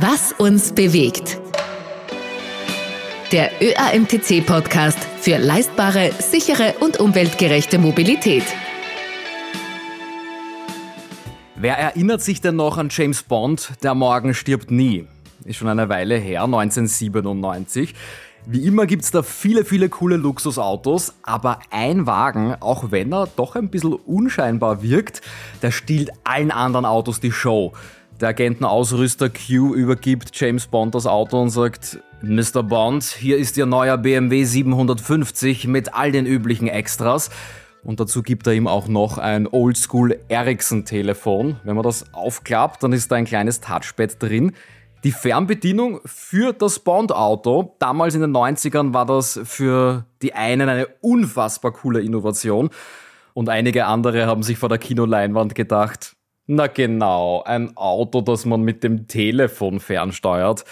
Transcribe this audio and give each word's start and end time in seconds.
Was 0.00 0.32
uns 0.32 0.70
bewegt. 0.70 1.40
Der 3.32 3.50
ÖAMTC-Podcast 3.60 4.98
für 5.20 5.38
leistbare, 5.38 6.12
sichere 6.20 6.74
und 6.78 7.00
umweltgerechte 7.00 7.80
Mobilität. 7.80 8.44
Wer 11.56 11.78
erinnert 11.78 12.22
sich 12.22 12.40
denn 12.40 12.54
noch 12.54 12.78
an 12.78 12.90
James 12.92 13.24
Bond, 13.24 13.72
Der 13.82 13.96
Morgen 13.96 14.34
stirbt 14.34 14.70
nie? 14.70 15.04
Ist 15.44 15.56
schon 15.56 15.68
eine 15.68 15.88
Weile 15.88 16.14
her, 16.14 16.44
1997. 16.44 17.94
Wie 18.46 18.64
immer 18.64 18.86
gibt 18.86 19.02
es 19.02 19.10
da 19.10 19.22
viele, 19.24 19.64
viele 19.64 19.88
coole 19.88 20.16
Luxusautos, 20.16 21.12
aber 21.22 21.58
ein 21.70 22.06
Wagen, 22.06 22.54
auch 22.60 22.92
wenn 22.92 23.12
er 23.12 23.26
doch 23.34 23.56
ein 23.56 23.68
bisschen 23.68 23.94
unscheinbar 23.94 24.80
wirkt, 24.80 25.22
der 25.60 25.72
stiehlt 25.72 26.10
allen 26.22 26.52
anderen 26.52 26.86
Autos 26.86 27.18
die 27.18 27.32
Show. 27.32 27.72
Der 28.20 28.30
Agentenausrüster 28.30 29.30
Q 29.30 29.74
übergibt 29.74 30.30
James 30.32 30.66
Bond 30.66 30.96
das 30.96 31.06
Auto 31.06 31.40
und 31.40 31.50
sagt, 31.50 32.00
Mr. 32.20 32.64
Bond, 32.64 33.04
hier 33.04 33.38
ist 33.38 33.56
Ihr 33.56 33.66
neuer 33.66 33.96
BMW 33.96 34.42
750 34.42 35.68
mit 35.68 35.94
all 35.94 36.10
den 36.10 36.26
üblichen 36.26 36.66
Extras. 36.66 37.30
Und 37.84 38.00
dazu 38.00 38.22
gibt 38.22 38.48
er 38.48 38.54
ihm 38.54 38.66
auch 38.66 38.88
noch 38.88 39.18
ein 39.18 39.46
Oldschool 39.46 40.18
Ericsson-Telefon. 40.26 41.60
Wenn 41.62 41.76
man 41.76 41.84
das 41.84 42.12
aufklappt, 42.12 42.82
dann 42.82 42.92
ist 42.92 43.12
da 43.12 43.14
ein 43.14 43.24
kleines 43.24 43.60
Touchpad 43.60 44.20
drin. 44.20 44.52
Die 45.04 45.12
Fernbedienung 45.12 46.00
für 46.04 46.52
das 46.52 46.80
Bond-Auto, 46.80 47.76
damals 47.78 48.16
in 48.16 48.20
den 48.20 48.36
90ern 48.36 48.94
war 48.94 49.06
das 49.06 49.38
für 49.44 50.06
die 50.22 50.34
einen 50.34 50.68
eine 50.68 50.88
unfassbar 51.02 51.70
coole 51.70 52.00
Innovation. 52.00 52.70
Und 53.32 53.48
einige 53.48 53.86
andere 53.86 54.26
haben 54.26 54.42
sich 54.42 54.58
vor 54.58 54.68
der 54.68 54.78
Kinoleinwand 54.78 55.54
gedacht, 55.54 56.16
na 56.48 56.66
genau, 56.66 57.42
ein 57.44 57.76
Auto, 57.76 58.22
das 58.22 58.46
man 58.46 58.62
mit 58.62 58.82
dem 58.82 59.06
Telefon 59.06 59.80
fernsteuert. 59.80 60.64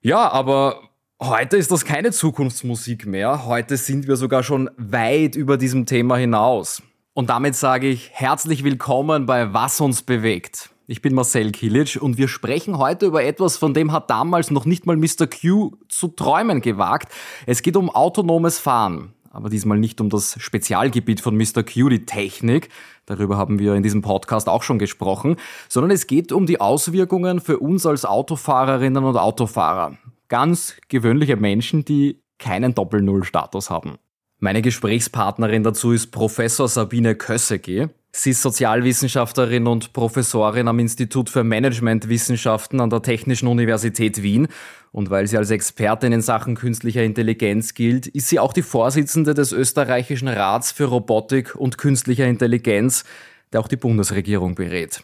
Ja, 0.00 0.30
aber 0.30 0.80
heute 1.20 1.56
ist 1.56 1.72
das 1.72 1.84
keine 1.84 2.12
Zukunftsmusik 2.12 3.04
mehr. 3.04 3.44
Heute 3.44 3.76
sind 3.76 4.06
wir 4.06 4.14
sogar 4.14 4.44
schon 4.44 4.70
weit 4.76 5.34
über 5.34 5.56
diesem 5.56 5.86
Thema 5.86 6.16
hinaus. 6.16 6.82
Und 7.14 7.30
damit 7.30 7.56
sage 7.56 7.88
ich 7.88 8.10
herzlich 8.12 8.62
willkommen 8.62 9.26
bei 9.26 9.52
Was 9.52 9.80
uns 9.80 10.02
bewegt. 10.02 10.70
Ich 10.86 11.02
bin 11.02 11.14
Marcel 11.14 11.50
Kilic 11.50 11.98
und 12.00 12.16
wir 12.16 12.28
sprechen 12.28 12.78
heute 12.78 13.06
über 13.06 13.24
etwas, 13.24 13.56
von 13.56 13.74
dem 13.74 13.90
hat 13.90 14.08
damals 14.08 14.52
noch 14.52 14.66
nicht 14.66 14.86
mal 14.86 14.96
Mr. 14.96 15.26
Q 15.26 15.72
zu 15.88 16.08
träumen 16.08 16.60
gewagt. 16.60 17.12
Es 17.46 17.62
geht 17.62 17.76
um 17.76 17.90
autonomes 17.90 18.60
Fahren 18.60 19.14
aber 19.32 19.48
diesmal 19.48 19.78
nicht 19.78 20.00
um 20.00 20.10
das 20.10 20.36
Spezialgebiet 20.38 21.20
von 21.20 21.36
Mr. 21.36 21.62
Die 21.62 22.06
Technik, 22.06 22.68
darüber 23.06 23.38
haben 23.38 23.58
wir 23.58 23.74
in 23.74 23.82
diesem 23.82 24.02
Podcast 24.02 24.48
auch 24.48 24.62
schon 24.62 24.78
gesprochen, 24.78 25.36
sondern 25.68 25.90
es 25.90 26.06
geht 26.06 26.32
um 26.32 26.46
die 26.46 26.60
Auswirkungen 26.60 27.40
für 27.40 27.58
uns 27.58 27.86
als 27.86 28.04
Autofahrerinnen 28.04 29.02
und 29.02 29.16
Autofahrer. 29.16 29.96
Ganz 30.28 30.76
gewöhnliche 30.88 31.36
Menschen, 31.36 31.84
die 31.84 32.22
keinen 32.38 32.74
Doppel-Null-Status 32.74 33.70
haben. 33.70 33.96
Meine 34.38 34.60
Gesprächspartnerin 34.60 35.62
dazu 35.62 35.92
ist 35.92 36.10
Professor 36.10 36.68
Sabine 36.68 37.14
Kössege. 37.14 37.90
Sie 38.14 38.30
ist 38.30 38.42
Sozialwissenschaftlerin 38.42 39.66
und 39.66 39.94
Professorin 39.94 40.68
am 40.68 40.78
Institut 40.78 41.30
für 41.30 41.44
Managementwissenschaften 41.44 42.78
an 42.80 42.90
der 42.90 43.00
Technischen 43.00 43.48
Universität 43.48 44.22
Wien. 44.22 44.48
Und 44.92 45.08
weil 45.08 45.26
sie 45.26 45.38
als 45.38 45.50
Expertin 45.50 46.12
in 46.12 46.20
Sachen 46.20 46.54
künstlicher 46.54 47.02
Intelligenz 47.02 47.72
gilt, 47.72 48.06
ist 48.06 48.28
sie 48.28 48.38
auch 48.38 48.52
die 48.52 48.60
Vorsitzende 48.60 49.32
des 49.32 49.52
österreichischen 49.52 50.28
Rats 50.28 50.72
für 50.72 50.84
Robotik 50.84 51.56
und 51.56 51.78
künstlicher 51.78 52.26
Intelligenz, 52.26 53.04
der 53.50 53.60
auch 53.60 53.68
die 53.68 53.76
Bundesregierung 53.76 54.54
berät. 54.54 55.02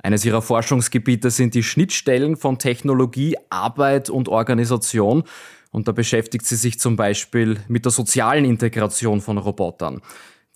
Eines 0.00 0.24
ihrer 0.24 0.40
Forschungsgebiete 0.40 1.30
sind 1.30 1.54
die 1.54 1.64
Schnittstellen 1.64 2.36
von 2.36 2.60
Technologie, 2.60 3.36
Arbeit 3.50 4.10
und 4.10 4.28
Organisation. 4.28 5.24
Und 5.72 5.88
da 5.88 5.92
beschäftigt 5.92 6.46
sie 6.46 6.54
sich 6.54 6.78
zum 6.78 6.94
Beispiel 6.94 7.58
mit 7.66 7.84
der 7.84 7.90
sozialen 7.90 8.44
Integration 8.44 9.20
von 9.20 9.38
Robotern. 9.38 10.02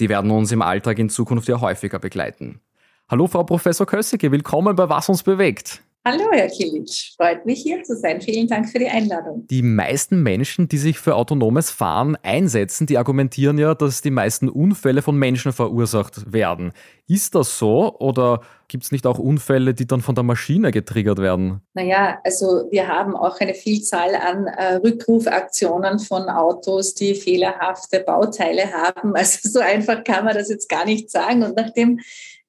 Die 0.01 0.09
werden 0.09 0.31
uns 0.31 0.53
im 0.53 0.63
Alltag 0.63 0.99
in 0.99 1.11
Zukunft 1.11 1.49
ja 1.49 1.61
häufiger 1.61 1.99
begleiten. 1.99 2.61
Hallo, 3.09 3.27
Frau 3.27 3.43
Professor 3.43 3.87
Kössige, 3.87 4.31
willkommen 4.31 4.77
bei 4.77 4.89
Was 4.89 5.09
uns 5.09 5.23
bewegt. 5.23 5.83
Hallo, 6.11 6.25
Herr 6.33 6.49
Kilic. 6.49 6.89
Freut 7.19 7.45
mich, 7.45 7.61
hier 7.61 7.83
zu 7.83 7.95
sein. 7.95 8.23
Vielen 8.23 8.49
Dank 8.49 8.71
für 8.71 8.79
die 8.79 8.89
Einladung. 8.89 9.47
Die 9.49 9.61
meisten 9.61 10.23
Menschen, 10.23 10.67
die 10.67 10.79
sich 10.79 10.99
für 10.99 11.15
autonomes 11.15 11.71
Fahren 11.71 12.17
einsetzen, 12.23 12.87
die 12.87 12.97
argumentieren 12.97 13.59
ja, 13.59 13.75
dass 13.75 14.01
die 14.01 14.11
meisten 14.11 14.49
Unfälle 14.49 15.03
von 15.03 15.19
Menschen 15.19 15.53
verursacht 15.53 16.33
werden. 16.33 16.73
Ist 17.09 17.35
das 17.35 17.59
so 17.59 17.95
oder 17.99 18.41
gibt 18.69 18.85
es 18.85 18.93
nicht 18.93 19.07
auch 19.07 19.19
Unfälle, 19.19 19.75
die 19.75 19.87
dann 19.87 20.01
von 20.01 20.15
der 20.15 20.25
Maschine 20.25 20.71
getriggert 20.71 21.19
werden? 21.19 21.61
Naja, 21.75 22.19
also 22.25 22.69
wir 22.71 22.89
haben 22.89 23.15
auch 23.15 23.39
eine 23.41 23.53
Vielzahl 23.53 24.15
an 24.15 24.47
äh, 24.47 24.77
Rückrufaktionen 24.77 25.99
von 25.99 26.31
Autos, 26.31 26.95
die 26.95 27.17
fehlerhafte 27.17 28.01
Bauteile 28.01 28.73
haben. 28.73 29.13
Also 29.19 29.49
so 29.49 29.59
einfach 29.61 30.05
kann 30.05 30.25
man 30.25 30.35
das 30.35 30.49
jetzt 30.49 30.71
gar 30.71 30.87
nicht 30.87 31.11
sagen. 31.11 31.43
Und 31.43 31.57
nachdem 31.57 32.01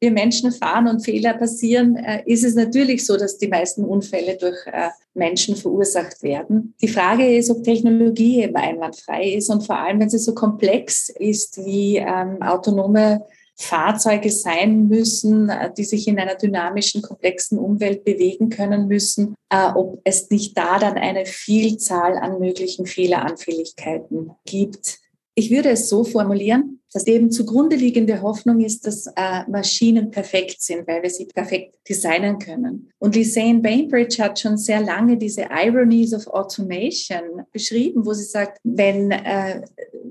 wir 0.01 0.11
Menschen 0.11 0.51
fahren 0.51 0.87
und 0.87 1.03
Fehler 1.03 1.33
passieren, 1.33 1.97
äh, 1.97 2.23
ist 2.25 2.43
es 2.43 2.55
natürlich 2.55 3.05
so, 3.05 3.17
dass 3.17 3.37
die 3.37 3.47
meisten 3.47 3.83
Unfälle 3.83 4.37
durch 4.37 4.65
äh, 4.67 4.89
Menschen 5.13 5.55
verursacht 5.55 6.23
werden. 6.23 6.73
Die 6.81 6.87
Frage 6.87 7.35
ist, 7.35 7.49
ob 7.49 7.63
Technologie 7.63 8.43
eben 8.43 8.55
einwandfrei 8.55 9.33
ist 9.33 9.49
und 9.49 9.65
vor 9.65 9.77
allem, 9.77 9.99
wenn 9.99 10.09
sie 10.09 10.19
so 10.19 10.33
komplex 10.33 11.09
ist 11.09 11.63
wie 11.65 11.97
ähm, 11.97 12.41
autonome 12.41 13.25
Fahrzeuge 13.55 14.31
sein 14.31 14.87
müssen, 14.87 15.49
äh, 15.49 15.69
die 15.77 15.83
sich 15.83 16.07
in 16.07 16.17
einer 16.17 16.35
dynamischen, 16.35 17.01
komplexen 17.01 17.59
Umwelt 17.59 18.05
bewegen 18.05 18.49
können 18.49 18.87
müssen, 18.87 19.35
ob 19.51 19.99
es 20.03 20.29
nicht 20.29 20.55
da 20.55 20.77
dann 20.77 20.95
eine 20.95 21.25
Vielzahl 21.25 22.17
an 22.17 22.39
möglichen 22.39 22.85
Fehleranfälligkeiten 22.85 24.29
gibt. 24.45 24.99
Ich 25.33 25.49
würde 25.49 25.71
es 25.71 25.89
so 25.89 26.03
formulieren, 26.03 26.78
dass 26.93 27.07
eben 27.07 27.31
zugrunde 27.31 27.75
liegende 27.75 28.21
Hoffnung 28.21 28.61
ist, 28.61 28.85
dass 28.87 29.07
äh, 29.07 29.43
Maschinen 29.49 30.11
perfekt 30.11 30.61
sind, 30.61 30.87
weil 30.87 31.03
wir 31.03 31.09
sie 31.09 31.25
perfekt 31.25 31.75
designen 31.87 32.39
können. 32.39 32.89
Und 32.99 33.15
Lisanne 33.15 33.59
Bainbridge 33.59 34.23
hat 34.23 34.39
schon 34.39 34.57
sehr 34.57 34.81
lange 34.81 35.17
diese 35.17 35.47
Ironies 35.51 36.13
of 36.13 36.27
Automation 36.27 37.43
beschrieben, 37.51 38.05
wo 38.05 38.13
sie 38.13 38.23
sagt, 38.23 38.59
wenn 38.63 39.11
äh, 39.11 39.61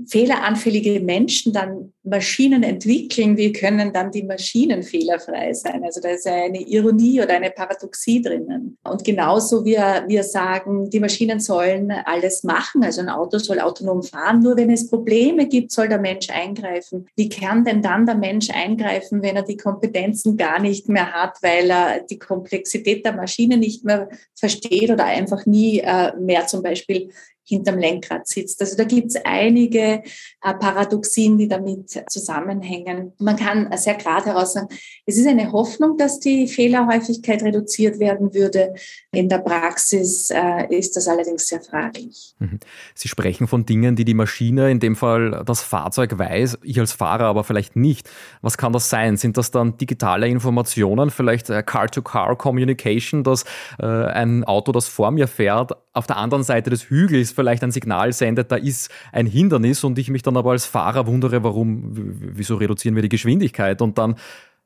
fehleranfällige 0.06 1.00
Menschen 1.00 1.53
dann 1.53 1.93
Maschinen 2.08 2.62
entwickeln, 2.62 3.36
wie 3.36 3.52
können 3.52 3.92
dann 3.92 4.10
die 4.10 4.22
Maschinen 4.22 4.82
fehlerfrei 4.82 5.52
sein? 5.52 5.84
Also 5.84 6.00
da 6.00 6.10
ist 6.10 6.26
ja 6.26 6.34
eine 6.34 6.60
Ironie 6.60 7.22
oder 7.22 7.34
eine 7.34 7.50
Paradoxie 7.50 8.20
drinnen. 8.20 8.76
Und 8.84 9.04
genauso 9.04 9.64
wir, 9.64 10.04
wir 10.06 10.24
sagen, 10.24 10.91
die 10.91 11.00
Maschinen 11.00 11.41
sollen 11.41 11.91
alles 11.91 12.42
machen, 12.44 12.82
also 12.82 13.00
ein 13.00 13.08
Auto 13.08 13.38
soll 13.38 13.60
autonom 13.60 14.02
fahren, 14.02 14.41
nur 14.41 14.56
wenn 14.56 14.70
es 14.70 14.88
Probleme 14.88 15.46
gibt, 15.46 15.70
soll 15.70 15.88
der 15.88 16.00
Mensch 16.00 16.30
eingreifen. 16.30 17.06
Wie 17.16 17.28
kann 17.28 17.64
denn 17.64 17.82
dann 17.82 18.06
der 18.06 18.16
Mensch 18.16 18.50
eingreifen, 18.50 19.22
wenn 19.22 19.36
er 19.36 19.42
die 19.42 19.56
Kompetenzen 19.56 20.36
gar 20.36 20.60
nicht 20.60 20.88
mehr 20.88 21.12
hat, 21.12 21.38
weil 21.42 21.70
er 21.70 22.00
die 22.00 22.19
Komplexität 22.19 23.04
der 23.04 23.12
Maschine 23.12 23.56
nicht 23.56 23.84
mehr 23.84 24.08
versteht 24.34 24.90
oder 24.90 25.04
einfach 25.04 25.46
nie 25.46 25.80
äh, 25.80 26.16
mehr 26.16 26.46
zum 26.46 26.62
Beispiel 26.62 27.10
hinterm 27.48 27.78
Lenkrad 27.78 28.28
sitzt. 28.28 28.60
Also 28.60 28.76
da 28.76 28.84
gibt 28.84 29.09
es 29.09 29.16
einige 29.25 30.03
äh, 30.42 30.54
Paradoxien, 30.54 31.38
die 31.38 31.48
damit 31.48 32.04
zusammenhängen. 32.09 33.12
Man 33.19 33.36
kann 33.36 33.70
sehr 33.76 33.94
gerade 33.94 34.26
heraus 34.26 34.53
sagen, 34.53 34.69
es 35.06 35.16
ist 35.16 35.26
eine 35.26 35.50
Hoffnung, 35.53 35.97
dass 35.97 36.20
die 36.20 36.47
Fehlerhäufigkeit 36.47 37.42
reduziert 37.42 37.98
werden 37.98 38.34
würde. 38.34 38.75
In 39.12 39.28
der 39.28 39.38
Praxis 39.38 40.31
äh, 40.31 40.66
ist 40.69 40.97
das 40.97 41.08
allerdings 41.08 41.47
sehr 41.47 41.62
fraglich. 41.62 42.34
Mhm. 42.38 42.60
Sie 42.94 43.08
sprechen 43.08 43.47
von 43.47 43.64
Dingen, 43.64 43.97
die 43.97 44.04
die 44.04 44.14
Maschine, 44.14 44.70
in 44.70 44.81
dem 44.81 44.94
Fall 44.94 45.42
das 45.47 45.62
Fahrzeug 45.62 46.19
weiß, 46.19 46.58
ich 46.62 46.78
als 46.78 46.92
Fahrer 46.92 47.25
aber 47.25 47.44
vielleicht 47.44 47.76
nicht. 47.76 48.11
Was 48.43 48.58
kann 48.58 48.75
das 48.75 48.90
sein? 48.90 49.17
Sind 49.17 49.38
das 49.38 49.50
dann 49.50 49.78
digitale 49.78 50.28
Informationen, 50.28 51.11
vielleicht 51.11 51.49
äh, 51.49 51.62
Car-to-Car-Communication, 51.62 53.25
dass 53.25 53.44
ein 53.78 54.44
Auto, 54.44 54.73
das 54.73 54.88
vor 54.88 55.11
mir 55.11 55.28
fährt, 55.28 55.73
auf 55.93 56.06
der 56.06 56.17
anderen 56.17 56.43
Seite 56.44 56.70
des 56.70 56.90
Hügels 56.90 57.32
vielleicht 57.38 57.62
ein 57.62 57.70
Signal 57.70 58.12
sendet, 58.12 58.50
da 58.50 58.56
ist 58.56 58.90
ein 59.12 59.26
Hindernis 59.26 59.85
und 59.85 59.96
ich 59.99 60.11
mich 60.11 60.23
dann 60.23 60.37
aber 60.37 60.50
als 60.50 60.67
Fahrer 60.67 61.06
wundere, 61.06 61.44
warum, 61.44 61.90
wieso 61.94 62.56
reduzieren 62.56 62.96
wir 62.96 63.02
die 63.02 63.08
Geschwindigkeit 63.08 63.81
und 63.81 63.96
dann 63.96 64.17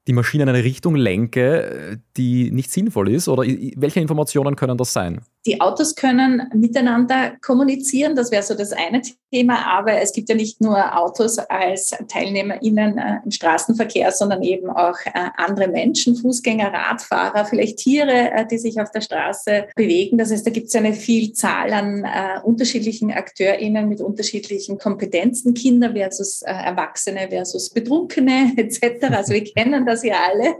die 0.06 0.14
Maschine 0.14 0.44
in 0.44 0.48
eine 0.48 0.64
Richtung 0.64 0.96
lenke, 0.96 2.00
die 2.16 2.50
nicht 2.50 2.70
sinnvoll 2.70 3.10
ist? 3.10 3.28
Oder 3.28 3.44
welche 3.76 4.00
Informationen 4.00 4.56
können 4.56 4.78
das 4.78 4.92
sein? 4.92 5.20
Die 5.44 5.60
Autos 5.60 5.96
können 5.96 6.48
miteinander 6.54 7.32
kommunizieren, 7.40 8.14
das 8.14 8.30
wäre 8.30 8.44
so 8.44 8.54
das 8.54 8.72
eine 8.72 9.02
Thema, 9.32 9.66
aber 9.66 10.00
es 10.00 10.12
gibt 10.12 10.28
ja 10.28 10.36
nicht 10.36 10.60
nur 10.60 10.96
Autos 10.96 11.38
als 11.38 11.90
TeilnehmerInnen 12.06 12.98
äh, 12.98 13.18
im 13.24 13.30
Straßenverkehr, 13.30 14.12
sondern 14.12 14.42
eben 14.42 14.70
auch 14.70 14.96
äh, 15.06 15.30
andere 15.36 15.66
Menschen, 15.66 16.14
Fußgänger, 16.14 16.72
Radfahrer, 16.72 17.44
vielleicht 17.44 17.78
Tiere, 17.78 18.30
äh, 18.30 18.46
die 18.46 18.58
sich 18.58 18.80
auf 18.80 18.92
der 18.92 19.00
Straße 19.00 19.68
bewegen. 19.74 20.16
Das 20.16 20.30
heißt, 20.30 20.46
da 20.46 20.50
gibt 20.50 20.68
es 20.68 20.76
eine 20.76 20.92
Vielzahl 20.92 21.72
an 21.72 22.06
unterschiedlichen 22.44 23.10
AkteurInnen 23.12 23.88
mit 23.88 24.00
unterschiedlichen 24.00 24.78
Kompetenzen, 24.78 25.54
Kinder 25.54 25.92
versus 25.92 26.42
Erwachsene 26.42 27.28
versus 27.30 27.70
Betrunkene 27.70 28.52
etc. 28.56 29.06
Also 29.10 29.32
wir 29.32 29.44
kennen 29.44 29.86
das 29.86 30.04
ja 30.04 30.16
alle. 30.30 30.56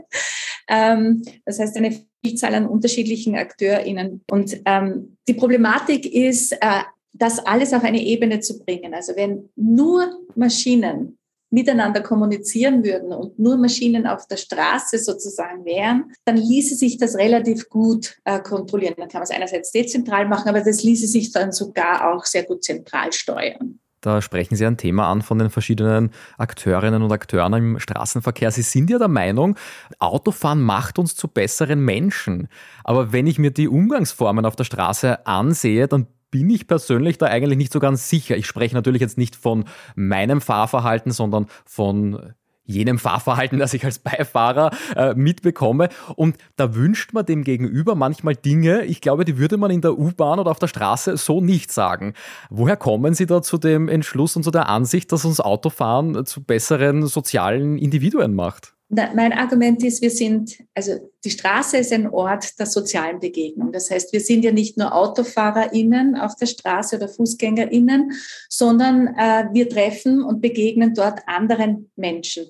Ähm, 0.67 1.21
das 1.45 1.59
heißt, 1.59 1.77
eine 1.77 2.05
Vielzahl 2.23 2.55
an 2.55 2.67
unterschiedlichen 2.67 3.35
AkteurInnen. 3.35 4.21
Und 4.31 4.61
ähm, 4.65 5.17
die 5.27 5.33
Problematik 5.33 6.05
ist, 6.11 6.53
äh, 6.53 6.83
das 7.13 7.39
alles 7.39 7.73
auf 7.73 7.83
eine 7.83 8.03
Ebene 8.03 8.39
zu 8.39 8.59
bringen. 8.59 8.93
Also 8.93 9.15
wenn 9.15 9.49
nur 9.55 10.09
Maschinen 10.35 11.17
miteinander 11.51 12.01
kommunizieren 12.01 12.83
würden 12.83 13.13
und 13.13 13.37
nur 13.37 13.57
Maschinen 13.57 14.07
auf 14.07 14.25
der 14.27 14.37
Straße 14.37 14.97
sozusagen 14.97 15.63
wären, 15.65 16.11
dann 16.25 16.35
ließe 16.35 16.73
sich 16.73 16.97
das 16.97 17.15
relativ 17.15 17.69
gut 17.69 18.17
äh, 18.25 18.39
kontrollieren. 18.39 18.95
Dann 18.97 19.07
kann 19.07 19.19
man 19.19 19.25
es 19.25 19.29
einerseits 19.29 19.71
dezentral 19.71 20.27
machen, 20.27 20.49
aber 20.49 20.61
das 20.61 20.81
ließe 20.81 21.05
sich 21.05 21.31
dann 21.31 21.51
sogar 21.51 22.11
auch 22.11 22.25
sehr 22.25 22.43
gut 22.43 22.63
zentral 22.63 23.13
steuern. 23.13 23.79
Da 24.03 24.21
sprechen 24.21 24.55
Sie 24.55 24.65
ein 24.65 24.75
Thema 24.75 25.09
an 25.09 25.21
von 25.21 25.39
den 25.39 25.49
verschiedenen 25.49 26.11
Akteurinnen 26.37 27.01
und 27.01 27.11
Akteuren 27.11 27.53
im 27.53 27.79
Straßenverkehr. 27.79 28.51
Sie 28.51 28.61
sind 28.61 28.89
ja 28.89 28.99
der 28.99 29.07
Meinung, 29.07 29.55
Autofahren 29.97 30.61
macht 30.61 30.99
uns 30.99 31.15
zu 31.15 31.29
besseren 31.29 31.79
Menschen. 31.79 32.49
Aber 32.83 33.13
wenn 33.13 33.27
ich 33.27 33.39
mir 33.39 33.51
die 33.51 33.69
Umgangsformen 33.69 34.45
auf 34.45 34.57
der 34.57 34.65
Straße 34.65 35.25
ansehe, 35.25 35.87
dann 35.87 36.07
bin 36.31 36.49
ich 36.49 36.67
persönlich 36.67 37.17
da 37.17 37.27
eigentlich 37.27 37.57
nicht 37.57 37.71
so 37.71 37.79
ganz 37.79 38.09
sicher. 38.09 38.35
Ich 38.35 38.45
spreche 38.45 38.75
natürlich 38.75 39.01
jetzt 39.01 39.17
nicht 39.17 39.37
von 39.37 39.63
meinem 39.95 40.41
Fahrverhalten, 40.41 41.13
sondern 41.13 41.47
von 41.65 42.33
jenem 42.65 42.99
Fahrverhalten, 42.99 43.59
das 43.59 43.73
ich 43.73 43.85
als 43.85 43.99
Beifahrer 43.99 44.71
äh, 44.95 45.13
mitbekomme. 45.13 45.89
Und 46.15 46.37
da 46.55 46.75
wünscht 46.75 47.13
man 47.13 47.25
dem 47.25 47.43
Gegenüber 47.43 47.95
manchmal 47.95 48.35
Dinge, 48.35 48.85
ich 48.85 49.01
glaube, 49.01 49.25
die 49.25 49.37
würde 49.37 49.57
man 49.57 49.71
in 49.71 49.81
der 49.81 49.97
U-Bahn 49.97 50.39
oder 50.39 50.51
auf 50.51 50.59
der 50.59 50.67
Straße 50.67 51.17
so 51.17 51.41
nicht 51.41 51.71
sagen. 51.71 52.13
Woher 52.49 52.77
kommen 52.77 53.13
Sie 53.13 53.25
da 53.25 53.41
zu 53.41 53.57
dem 53.57 53.89
Entschluss 53.89 54.35
und 54.35 54.43
zu 54.43 54.51
der 54.51 54.69
Ansicht, 54.69 55.11
dass 55.11 55.25
uns 55.25 55.39
Autofahren 55.39 56.25
zu 56.25 56.43
besseren 56.43 57.05
sozialen 57.05 57.77
Individuen 57.77 58.33
macht? 58.33 58.73
Mein 58.93 59.33
Argument 59.33 59.83
ist, 59.83 60.01
wir 60.01 60.09
sind, 60.09 60.57
also 60.73 61.11
die 61.23 61.29
Straße 61.29 61.77
ist 61.77 61.93
ein 61.93 62.09
Ort 62.09 62.59
der 62.59 62.65
sozialen 62.65 63.19
Begegnung. 63.19 63.71
Das 63.71 63.89
heißt, 63.89 64.13
wir 64.13 64.19
sind 64.19 64.43
ja 64.43 64.51
nicht 64.51 64.77
nur 64.77 64.93
AutofahrerInnen 64.93 66.15
auf 66.15 66.35
der 66.35 66.47
Straße 66.47 66.97
oder 66.97 67.07
FußgängerInnen, 67.07 68.11
sondern 68.49 69.07
äh, 69.07 69.45
wir 69.51 69.69
treffen 69.69 70.23
und 70.23 70.41
begegnen 70.41 70.93
dort 70.93 71.21
anderen 71.27 71.91
Menschen. 71.95 72.45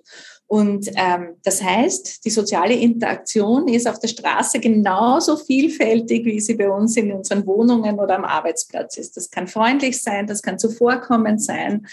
Und 0.53 0.87
ähm, 0.97 1.37
das 1.41 1.63
heißt, 1.63 2.23
die 2.23 2.29
soziale 2.29 2.75
Interaktion 2.75 3.67
ist 3.67 3.87
auf 3.87 3.97
der 3.97 4.07
Straße 4.07 4.59
genauso 4.59 5.35
vielfältig, 5.35 6.25
wie 6.25 6.39
sie 6.39 6.53
bei 6.53 6.69
uns 6.69 6.95
in 6.95 7.11
unseren 7.11 7.47
Wohnungen 7.47 7.97
oder 7.97 8.17
am 8.17 8.23
Arbeitsplatz 8.23 8.97
ist. 8.97 9.17
Das 9.17 9.31
kann 9.31 9.47
freundlich 9.47 9.99
sein, 9.99 10.27
das 10.27 10.43
kann 10.43 10.59
zuvorkommend 10.59 11.41
sein. 11.41 11.87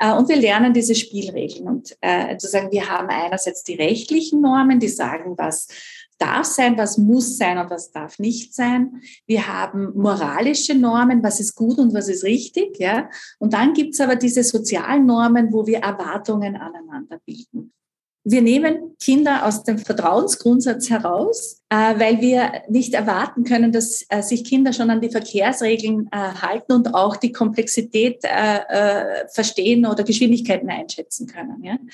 Äh, 0.00 0.12
und 0.12 0.28
wir 0.28 0.34
lernen 0.34 0.72
diese 0.72 0.96
Spielregeln. 0.96 1.68
Und 1.68 1.96
äh, 2.00 2.36
zu 2.36 2.48
sagen, 2.48 2.72
wir 2.72 2.88
haben 2.88 3.06
einerseits 3.10 3.62
die 3.62 3.76
rechtlichen 3.76 4.40
Normen, 4.40 4.80
die 4.80 4.88
sagen, 4.88 5.34
was 5.38 5.68
darf 6.18 6.46
sein, 6.46 6.76
was 6.76 6.98
muss 6.98 7.38
sein 7.38 7.58
und 7.58 7.70
was 7.70 7.92
darf 7.92 8.18
nicht 8.18 8.56
sein. 8.56 9.02
Wir 9.28 9.46
haben 9.46 9.92
moralische 9.94 10.74
Normen, 10.74 11.22
was 11.22 11.38
ist 11.38 11.54
gut 11.54 11.78
und 11.78 11.94
was 11.94 12.08
ist 12.08 12.24
richtig. 12.24 12.76
Ja? 12.80 13.08
Und 13.38 13.52
dann 13.52 13.72
gibt's 13.72 14.00
aber 14.00 14.16
diese 14.16 14.42
sozialen 14.42 15.06
Normen, 15.06 15.52
wo 15.52 15.64
wir 15.64 15.78
Erwartungen 15.78 16.56
aneinander 16.56 17.20
bilden. 17.24 17.72
Wir 18.22 18.42
nehmen 18.42 18.96
Kinder 19.02 19.46
aus 19.46 19.64
dem 19.64 19.78
Vertrauensgrundsatz 19.78 20.90
heraus, 20.90 21.62
äh, 21.70 21.98
weil 21.98 22.20
wir 22.20 22.52
nicht 22.68 22.92
erwarten 22.92 23.44
können, 23.44 23.72
dass 23.72 24.04
äh, 24.10 24.20
sich 24.20 24.44
Kinder 24.44 24.74
schon 24.74 24.90
an 24.90 25.00
die 25.00 25.08
Verkehrsregeln 25.08 26.08
äh, 26.12 26.16
halten 26.16 26.72
und 26.72 26.94
auch 26.94 27.16
die 27.16 27.32
Komplexität 27.32 28.22
verstehen 29.32 29.86
oder 29.86 30.04
Geschwindigkeiten 30.04 30.68
einschätzen 30.68 31.26
können. 31.26 31.88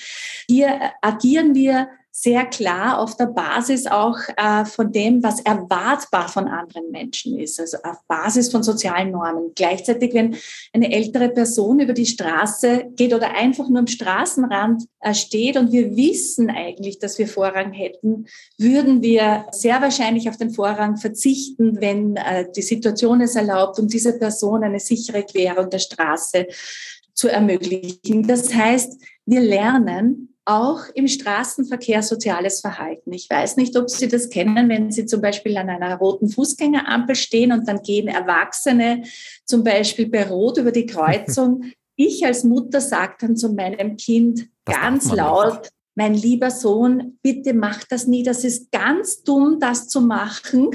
Hier 0.48 0.92
agieren 1.00 1.54
wir 1.54 1.88
sehr 2.18 2.46
klar 2.46 2.98
auf 2.98 3.14
der 3.18 3.26
Basis 3.26 3.86
auch 3.86 4.16
äh, 4.38 4.64
von 4.64 4.90
dem, 4.90 5.22
was 5.22 5.40
erwartbar 5.40 6.28
von 6.28 6.48
anderen 6.48 6.90
Menschen 6.90 7.38
ist, 7.38 7.60
also 7.60 7.76
auf 7.82 7.98
Basis 8.08 8.50
von 8.50 8.62
sozialen 8.62 9.10
Normen. 9.10 9.52
Gleichzeitig, 9.54 10.14
wenn 10.14 10.34
eine 10.72 10.90
ältere 10.90 11.28
Person 11.28 11.78
über 11.78 11.92
die 11.92 12.06
Straße 12.06 12.86
geht 12.96 13.12
oder 13.12 13.34
einfach 13.34 13.68
nur 13.68 13.80
am 13.80 13.86
Straßenrand 13.86 14.84
äh, 15.00 15.12
steht 15.12 15.58
und 15.58 15.72
wir 15.72 15.94
wissen 15.94 16.48
eigentlich, 16.48 16.98
dass 16.98 17.18
wir 17.18 17.28
Vorrang 17.28 17.74
hätten, 17.74 18.24
würden 18.56 19.02
wir 19.02 19.44
sehr 19.50 19.82
wahrscheinlich 19.82 20.30
auf 20.30 20.38
den 20.38 20.50
Vorrang 20.50 20.96
verzichten, 20.96 21.82
wenn 21.82 22.16
äh, 22.16 22.46
die 22.56 22.62
Situation 22.62 23.20
es 23.20 23.36
erlaubt, 23.36 23.78
um 23.78 23.88
dieser 23.88 24.12
Person 24.12 24.64
eine 24.64 24.80
sichere 24.80 25.22
Querung 25.22 25.68
der 25.68 25.80
Straße 25.80 26.46
zu 27.12 27.28
ermöglichen. 27.28 28.26
Das 28.26 28.54
heißt, 28.54 29.02
wir 29.26 29.40
lernen, 29.40 30.32
auch 30.46 30.84
im 30.94 31.08
Straßenverkehr 31.08 32.02
soziales 32.02 32.60
Verhalten. 32.60 33.12
Ich 33.12 33.28
weiß 33.28 33.56
nicht, 33.56 33.76
ob 33.76 33.90
Sie 33.90 34.06
das 34.06 34.30
kennen, 34.30 34.68
wenn 34.68 34.92
Sie 34.92 35.04
zum 35.04 35.20
Beispiel 35.20 35.56
an 35.56 35.68
einer 35.68 35.96
roten 35.96 36.28
Fußgängerampel 36.28 37.16
stehen 37.16 37.52
und 37.52 37.68
dann 37.68 37.82
gehen 37.82 38.06
Erwachsene 38.06 39.02
zum 39.44 39.64
Beispiel 39.64 40.08
bei 40.08 40.26
Rot 40.26 40.58
über 40.58 40.72
die 40.72 40.86
Kreuzung. 40.86 41.64
Ich 41.98 42.26
als 42.26 42.44
Mutter 42.44 42.82
sage 42.82 43.14
dann 43.20 43.38
zu 43.38 43.54
meinem 43.54 43.96
Kind 43.96 44.50
das 44.66 44.76
ganz 44.76 45.12
laut, 45.12 45.60
nicht. 45.60 45.72
mein 45.94 46.12
lieber 46.12 46.50
Sohn, 46.50 47.18
bitte 47.22 47.54
mach 47.54 47.84
das 47.84 48.06
nie, 48.06 48.22
das 48.22 48.44
ist 48.44 48.70
ganz 48.70 49.22
dumm, 49.22 49.58
das 49.58 49.88
zu 49.88 50.02
machen. 50.02 50.68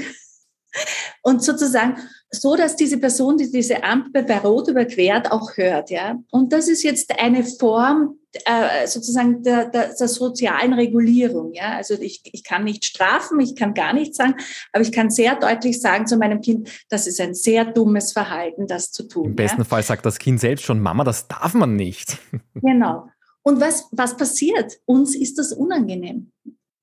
Und 1.22 1.44
sozusagen, 1.44 1.96
so 2.28 2.56
dass 2.56 2.74
diese 2.74 2.98
Person, 2.98 3.36
die 3.36 3.52
diese 3.52 3.84
Ampel 3.84 4.24
bei 4.24 4.40
Rot 4.40 4.66
überquert, 4.66 5.30
auch 5.30 5.56
hört. 5.56 5.90
Ja? 5.90 6.18
Und 6.32 6.52
das 6.52 6.66
ist 6.66 6.82
jetzt 6.82 7.16
eine 7.16 7.44
Form 7.44 8.18
äh, 8.44 8.86
sozusagen 8.86 9.42
der, 9.42 9.66
der, 9.66 9.94
der 9.94 10.08
sozialen 10.08 10.72
Regulierung. 10.72 11.52
Ja? 11.52 11.76
Also 11.76 11.94
ich, 11.94 12.20
ich 12.24 12.44
kann 12.44 12.64
nicht 12.64 12.84
strafen, 12.84 13.40
ich 13.40 13.56
kann 13.56 13.74
gar 13.74 13.92
nichts 13.92 14.16
sagen, 14.16 14.34
aber 14.72 14.82
ich 14.82 14.92
kann 14.92 15.10
sehr 15.10 15.36
deutlich 15.36 15.80
sagen 15.80 16.06
zu 16.06 16.16
meinem 16.16 16.40
Kind, 16.40 16.70
das 16.88 17.06
ist 17.06 17.20
ein 17.20 17.34
sehr 17.34 17.64
dummes 17.64 18.12
Verhalten, 18.12 18.66
das 18.66 18.90
zu 18.90 19.04
tun. 19.04 19.26
Im 19.26 19.36
besten 19.36 19.62
ja? 19.62 19.64
Fall 19.64 19.82
sagt 19.82 20.06
das 20.06 20.18
Kind 20.18 20.40
selbst 20.40 20.64
schon, 20.64 20.80
Mama, 20.80 21.04
das 21.04 21.28
darf 21.28 21.54
man 21.54 21.76
nicht. 21.76 22.18
Genau. 22.54 23.08
Und 23.42 23.60
was, 23.60 23.88
was 23.90 24.16
passiert? 24.16 24.78
Uns 24.84 25.16
ist 25.16 25.38
das 25.38 25.52
unangenehm 25.52 26.30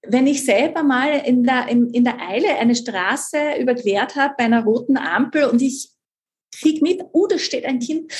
wenn 0.07 0.27
ich 0.27 0.45
selber 0.45 0.81
mal 0.81 1.21
in 1.25 1.43
der, 1.43 1.67
in, 1.67 1.91
in 1.91 2.03
der 2.03 2.19
Eile 2.19 2.57
eine 2.57 2.75
Straße 2.75 3.37
überquert 3.59 4.15
habe 4.15 4.33
bei 4.37 4.45
einer 4.45 4.63
roten 4.63 4.97
Ampel 4.97 5.45
und 5.45 5.61
ich 5.61 5.91
krieg 6.51 6.81
mit, 6.81 7.01
oh, 7.11 7.27
da 7.27 7.37
steht 7.37 7.65
ein 7.65 7.79
Kind, 7.79 8.11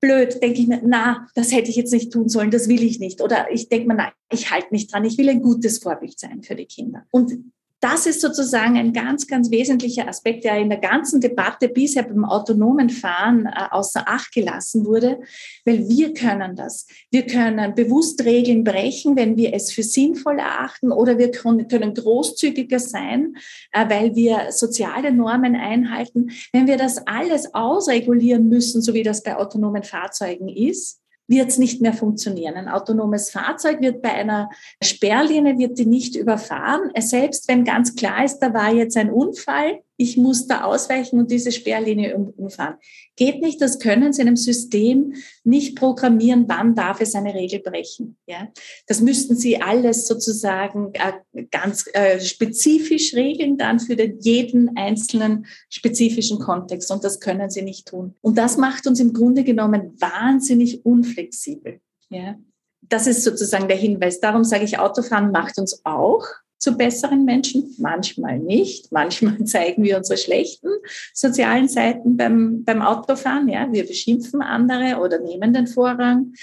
blöd, 0.00 0.42
denke 0.42 0.60
ich 0.60 0.66
mir, 0.66 0.80
na, 0.84 1.28
das 1.34 1.52
hätte 1.52 1.70
ich 1.70 1.76
jetzt 1.76 1.92
nicht 1.92 2.12
tun 2.12 2.28
sollen, 2.28 2.50
das 2.50 2.68
will 2.68 2.82
ich 2.82 2.98
nicht. 3.00 3.20
Oder 3.20 3.50
ich 3.52 3.68
denke 3.68 3.88
mir, 3.88 3.94
nein, 3.94 4.12
ich 4.32 4.50
halte 4.50 4.68
mich 4.70 4.88
dran, 4.88 5.04
ich 5.04 5.18
will 5.18 5.28
ein 5.28 5.42
gutes 5.42 5.78
Vorbild 5.78 6.18
sein 6.18 6.42
für 6.42 6.54
die 6.54 6.66
Kinder. 6.66 7.04
Und 7.10 7.32
das 7.80 8.04
ist 8.06 8.20
sozusagen 8.20 8.76
ein 8.76 8.92
ganz, 8.92 9.26
ganz 9.26 9.50
wesentlicher 9.50 10.06
Aspekt, 10.06 10.44
der 10.44 10.58
in 10.58 10.68
der 10.68 10.78
ganzen 10.78 11.20
Debatte 11.20 11.68
bisher 11.68 12.02
beim 12.02 12.24
autonomen 12.26 12.90
Fahren 12.90 13.46
äh, 13.46 13.68
außer 13.70 14.04
Acht 14.06 14.32
gelassen 14.32 14.84
wurde, 14.84 15.20
weil 15.64 15.88
wir 15.88 16.12
können 16.12 16.56
das. 16.56 16.86
Wir 17.10 17.26
können 17.26 17.74
bewusst 17.74 18.24
Regeln 18.24 18.64
brechen, 18.64 19.16
wenn 19.16 19.36
wir 19.36 19.54
es 19.54 19.72
für 19.72 19.82
sinnvoll 19.82 20.38
erachten, 20.38 20.92
oder 20.92 21.18
wir 21.18 21.30
können 21.30 21.94
großzügiger 21.94 22.78
sein, 22.78 23.36
äh, 23.72 23.88
weil 23.88 24.14
wir 24.14 24.52
soziale 24.52 25.10
Normen 25.10 25.56
einhalten. 25.56 26.30
Wenn 26.52 26.66
wir 26.66 26.76
das 26.76 27.06
alles 27.06 27.54
ausregulieren 27.54 28.48
müssen, 28.48 28.82
so 28.82 28.92
wie 28.92 29.02
das 29.02 29.22
bei 29.22 29.36
autonomen 29.36 29.84
Fahrzeugen 29.84 30.48
ist, 30.48 30.99
wird 31.30 31.48
es 31.48 31.58
nicht 31.58 31.80
mehr 31.80 31.94
funktionieren. 31.94 32.56
Ein 32.56 32.68
autonomes 32.68 33.30
Fahrzeug 33.30 33.80
wird 33.80 34.02
bei 34.02 34.12
einer 34.12 34.50
Sperrlinie 34.82 35.56
wird 35.58 35.78
die 35.78 35.86
nicht 35.86 36.16
überfahren, 36.16 36.90
selbst 36.98 37.48
wenn 37.48 37.64
ganz 37.64 37.94
klar 37.94 38.24
ist, 38.24 38.40
da 38.40 38.52
war 38.52 38.72
jetzt 38.72 38.96
ein 38.96 39.10
Unfall, 39.10 39.80
ich 40.00 40.16
muss 40.16 40.46
da 40.46 40.62
ausweichen 40.62 41.18
und 41.18 41.30
diese 41.30 41.52
Sperrlinie 41.52 42.16
umfahren. 42.16 42.76
Geht 43.16 43.42
nicht, 43.42 43.60
das 43.60 43.78
können 43.78 44.14
Sie 44.14 44.22
in 44.22 44.28
einem 44.28 44.36
System 44.38 45.12
nicht 45.44 45.76
programmieren, 45.76 46.46
wann 46.48 46.74
darf 46.74 47.02
es 47.02 47.14
eine 47.14 47.34
Regel 47.34 47.60
brechen. 47.60 48.16
Ja? 48.26 48.48
Das 48.86 49.02
müssten 49.02 49.36
Sie 49.36 49.60
alles 49.60 50.06
sozusagen 50.06 50.94
äh, 50.94 51.44
ganz 51.50 51.84
äh, 51.92 52.18
spezifisch 52.18 53.12
regeln, 53.12 53.58
dann 53.58 53.78
für 53.78 53.94
den, 53.94 54.18
jeden 54.20 54.74
einzelnen 54.74 55.44
spezifischen 55.68 56.38
Kontext. 56.38 56.90
Und 56.90 57.04
das 57.04 57.20
können 57.20 57.50
Sie 57.50 57.60
nicht 57.60 57.86
tun. 57.86 58.14
Und 58.22 58.38
das 58.38 58.56
macht 58.56 58.86
uns 58.86 59.00
im 59.00 59.12
Grunde 59.12 59.44
genommen 59.44 60.00
wahnsinnig 60.00 60.86
unflexibel. 60.86 61.78
Ja? 62.08 62.38
Das 62.80 63.06
ist 63.06 63.22
sozusagen 63.22 63.68
der 63.68 63.76
Hinweis. 63.76 64.18
Darum 64.18 64.44
sage 64.44 64.64
ich, 64.64 64.78
Autofahren 64.78 65.30
macht 65.30 65.58
uns 65.58 65.82
auch 65.84 66.24
zu 66.60 66.76
besseren 66.76 67.24
Menschen, 67.24 67.74
manchmal 67.78 68.38
nicht. 68.38 68.92
Manchmal 68.92 69.44
zeigen 69.44 69.82
wir 69.82 69.96
unsere 69.96 70.18
schlechten 70.18 70.68
sozialen 71.12 71.68
Seiten 71.68 72.16
beim, 72.16 72.62
beim 72.64 72.82
Autofahren. 72.82 73.48
Ja, 73.48 73.72
wir 73.72 73.86
beschimpfen 73.86 74.42
andere 74.42 75.00
oder 75.00 75.18
nehmen 75.18 75.52
den 75.52 75.66
Vorrang. 75.66 76.34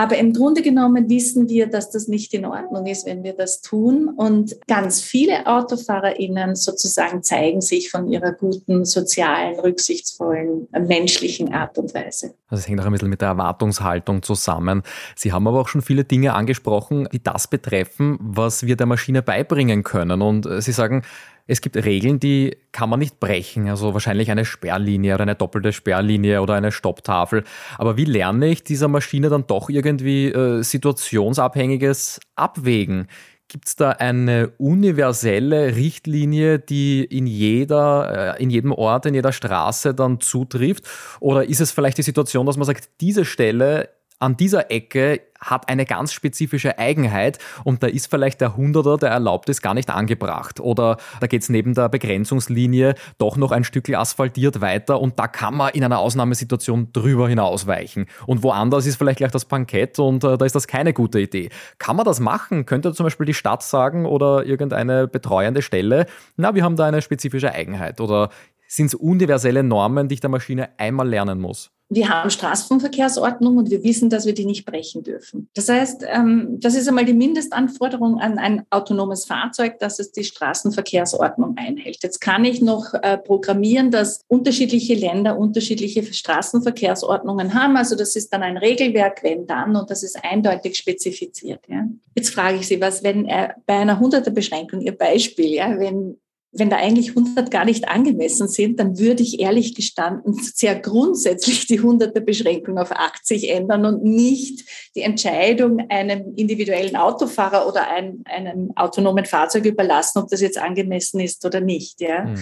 Aber 0.00 0.16
im 0.16 0.32
Grunde 0.32 0.62
genommen 0.62 1.10
wissen 1.10 1.50
wir, 1.50 1.66
dass 1.66 1.90
das 1.90 2.08
nicht 2.08 2.32
in 2.32 2.46
Ordnung 2.46 2.86
ist, 2.86 3.04
wenn 3.04 3.22
wir 3.22 3.34
das 3.34 3.60
tun. 3.60 4.08
Und 4.08 4.56
ganz 4.66 5.02
viele 5.02 5.46
AutofahrerInnen 5.46 6.56
sozusagen 6.56 7.22
zeigen 7.22 7.60
sich 7.60 7.90
von 7.90 8.08
ihrer 8.08 8.32
guten, 8.32 8.86
sozialen, 8.86 9.60
rücksichtsvollen, 9.60 10.68
menschlichen 10.86 11.52
Art 11.52 11.76
und 11.76 11.92
Weise. 11.92 12.32
Also 12.48 12.62
es 12.62 12.68
hängt 12.68 12.80
auch 12.80 12.86
ein 12.86 12.92
bisschen 12.92 13.10
mit 13.10 13.20
der 13.20 13.28
Erwartungshaltung 13.28 14.22
zusammen. 14.22 14.84
Sie 15.16 15.34
haben 15.34 15.46
aber 15.46 15.60
auch 15.60 15.68
schon 15.68 15.82
viele 15.82 16.04
Dinge 16.04 16.32
angesprochen, 16.32 17.06
die 17.12 17.22
das 17.22 17.46
betreffen, 17.46 18.16
was 18.22 18.64
wir 18.64 18.76
der 18.76 18.86
Maschine 18.86 19.20
beibringen 19.20 19.82
können. 19.82 20.22
Und 20.22 20.48
Sie 20.62 20.72
sagen, 20.72 21.02
Es 21.50 21.60
gibt 21.60 21.76
Regeln, 21.76 22.20
die 22.20 22.56
kann 22.70 22.88
man 22.88 23.00
nicht 23.00 23.18
brechen. 23.18 23.68
Also 23.68 23.92
wahrscheinlich 23.92 24.30
eine 24.30 24.44
Sperrlinie 24.44 25.14
oder 25.14 25.22
eine 25.22 25.34
doppelte 25.34 25.72
Sperrlinie 25.72 26.42
oder 26.42 26.54
eine 26.54 26.70
Stopptafel. 26.70 27.42
Aber 27.76 27.96
wie 27.96 28.04
lerne 28.04 28.46
ich 28.46 28.62
dieser 28.62 28.86
Maschine 28.86 29.28
dann 29.28 29.46
doch 29.46 29.68
irgendwie 29.68 30.28
äh, 30.28 30.62
situationsabhängiges 30.62 32.20
Abwägen? 32.36 33.08
Gibt 33.48 33.66
es 33.66 33.74
da 33.74 33.90
eine 33.90 34.52
universelle 34.58 35.74
Richtlinie, 35.74 36.60
die 36.60 37.02
in, 37.02 37.26
jeder, 37.26 38.36
äh, 38.36 38.42
in 38.42 38.48
jedem 38.48 38.70
Ort, 38.70 39.06
in 39.06 39.14
jeder 39.14 39.32
Straße 39.32 39.92
dann 39.92 40.20
zutrifft? 40.20 40.84
Oder 41.18 41.48
ist 41.48 41.60
es 41.60 41.72
vielleicht 41.72 41.98
die 41.98 42.02
Situation, 42.02 42.46
dass 42.46 42.58
man 42.58 42.66
sagt, 42.66 42.90
diese 43.00 43.24
Stelle 43.24 43.88
an 44.20 44.36
dieser 44.36 44.70
Ecke 44.70 45.22
hat 45.40 45.70
eine 45.70 45.86
ganz 45.86 46.12
spezifische 46.12 46.78
Eigenheit 46.78 47.38
und 47.64 47.82
da 47.82 47.86
ist 47.86 48.10
vielleicht 48.10 48.42
der 48.42 48.54
Hunderter, 48.54 48.98
der 48.98 49.08
erlaubt 49.08 49.48
ist, 49.48 49.62
gar 49.62 49.72
nicht 49.72 49.88
angebracht. 49.88 50.60
Oder 50.60 50.98
da 51.20 51.26
geht 51.26 51.40
es 51.40 51.48
neben 51.48 51.72
der 51.72 51.88
Begrenzungslinie 51.88 52.94
doch 53.16 53.38
noch 53.38 53.50
ein 53.50 53.64
Stück 53.64 53.88
asphaltiert 53.88 54.60
weiter 54.60 55.00
und 55.00 55.18
da 55.18 55.26
kann 55.26 55.56
man 55.56 55.72
in 55.72 55.82
einer 55.82 55.98
Ausnahmesituation 55.98 56.92
drüber 56.92 57.28
hinausweichen. 57.30 58.06
Und 58.26 58.42
woanders 58.42 58.84
ist 58.84 58.96
vielleicht 58.96 59.18
gleich 59.18 59.32
das 59.32 59.46
Pankett 59.46 59.98
und 59.98 60.22
äh, 60.22 60.36
da 60.36 60.44
ist 60.44 60.54
das 60.54 60.68
keine 60.68 60.92
gute 60.92 61.18
Idee. 61.18 61.48
Kann 61.78 61.96
man 61.96 62.04
das 62.04 62.20
machen? 62.20 62.66
Könnte 62.66 62.92
zum 62.92 63.04
Beispiel 63.04 63.26
die 63.26 63.34
Stadt 63.34 63.62
sagen 63.62 64.04
oder 64.04 64.44
irgendeine 64.44 65.08
betreuende 65.08 65.62
Stelle, 65.62 66.04
na, 66.36 66.54
wir 66.54 66.62
haben 66.62 66.76
da 66.76 66.84
eine 66.84 67.00
spezifische 67.00 67.52
Eigenheit 67.52 68.02
oder 68.02 68.28
sind 68.68 68.86
es 68.86 68.94
universelle 68.94 69.62
Normen, 69.62 70.08
die 70.08 70.14
ich 70.14 70.20
der 70.20 70.30
Maschine 70.30 70.68
einmal 70.78 71.08
lernen 71.08 71.40
muss? 71.40 71.72
Wir 71.92 72.08
haben 72.08 72.30
Straßenverkehrsordnung 72.30 73.56
und 73.56 73.70
wir 73.70 73.82
wissen, 73.82 74.10
dass 74.10 74.24
wir 74.24 74.32
die 74.32 74.44
nicht 74.44 74.64
brechen 74.64 75.02
dürfen. 75.02 75.48
Das 75.54 75.68
heißt, 75.68 76.04
ähm, 76.06 76.58
das 76.60 76.76
ist 76.76 76.88
einmal 76.88 77.04
die 77.04 77.14
Mindestanforderung 77.14 78.20
an 78.20 78.38
ein 78.38 78.64
autonomes 78.70 79.24
Fahrzeug, 79.24 79.80
dass 79.80 79.98
es 79.98 80.12
die 80.12 80.22
Straßenverkehrsordnung 80.22 81.56
einhält. 81.56 81.98
Jetzt 82.02 82.20
kann 82.20 82.44
ich 82.44 82.62
noch 82.62 82.94
äh, 82.94 83.18
programmieren, 83.18 83.90
dass 83.90 84.20
unterschiedliche 84.28 84.94
Länder 84.94 85.36
unterschiedliche 85.36 86.04
Straßenverkehrsordnungen 86.04 87.54
haben. 87.54 87.76
Also 87.76 87.96
das 87.96 88.14
ist 88.14 88.32
dann 88.32 88.44
ein 88.44 88.56
Regelwerk, 88.56 89.24
wenn 89.24 89.48
dann, 89.48 89.74
und 89.74 89.90
das 89.90 90.04
ist 90.04 90.22
eindeutig 90.22 90.76
spezifiziert. 90.76 91.66
Jetzt 92.14 92.30
frage 92.30 92.58
ich 92.58 92.68
Sie, 92.68 92.80
was, 92.80 93.02
wenn 93.02 93.24
bei 93.24 93.74
einer 93.74 94.00
100er 94.00 94.30
Beschränkung, 94.30 94.80
Ihr 94.80 94.96
Beispiel, 94.96 95.54
ja, 95.54 95.76
wenn 95.78 96.18
wenn 96.52 96.68
da 96.68 96.76
eigentlich 96.76 97.10
100 97.10 97.50
gar 97.50 97.64
nicht 97.64 97.88
angemessen 97.88 98.48
sind, 98.48 98.80
dann 98.80 98.98
würde 98.98 99.22
ich 99.22 99.38
ehrlich 99.38 99.74
gestanden 99.74 100.34
sehr 100.34 100.74
grundsätzlich 100.78 101.66
die 101.66 101.80
100er 101.80 102.20
Beschränkung 102.20 102.78
auf 102.78 102.90
80 102.90 103.50
ändern 103.50 103.84
und 103.84 104.02
nicht 104.02 104.64
die 104.96 105.02
Entscheidung 105.02 105.88
einem 105.88 106.34
individuellen 106.34 106.96
Autofahrer 106.96 107.68
oder 107.68 107.88
einem, 107.88 108.22
einem 108.24 108.72
autonomen 108.76 109.26
Fahrzeug 109.26 109.64
überlassen, 109.64 110.18
ob 110.18 110.28
das 110.28 110.40
jetzt 110.40 110.58
angemessen 110.58 111.20
ist 111.20 111.44
oder 111.44 111.60
nicht. 111.60 112.00
Ja. 112.00 112.24
Mhm. 112.24 112.38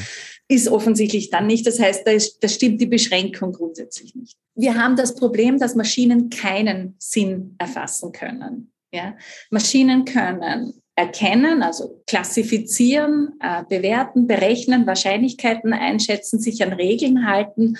Ist 0.49 0.69
offensichtlich 0.69 1.29
dann 1.29 1.47
nicht. 1.47 1.67
Das 1.67 1.79
heißt, 1.79 2.07
da, 2.07 2.13
ist, 2.13 2.43
da 2.43 2.49
stimmt 2.49 2.81
die 2.81 2.87
Beschränkung 2.87 3.53
grundsätzlich 3.53 4.15
nicht. 4.15 4.39
Wir 4.55 4.83
haben 4.83 4.97
das 4.97 5.15
Problem, 5.15 5.59
dass 5.59 5.75
Maschinen 5.75 6.31
keinen 6.31 6.95
Sinn 6.99 7.55
erfassen 7.59 8.13
können. 8.13 8.73
Ja. 8.91 9.17
Maschinen 9.51 10.07
können 10.07 10.73
erkennen, 10.99 11.63
also 11.63 12.03
klassifizieren, 12.09 13.39
äh, 13.41 13.63
bewerten, 13.69 14.27
berechnen, 14.27 14.85
Wahrscheinlichkeiten 14.85 15.73
einschätzen, 15.73 16.41
sich 16.41 16.61
an 16.65 16.73
Regeln 16.73 17.25
halten. 17.25 17.79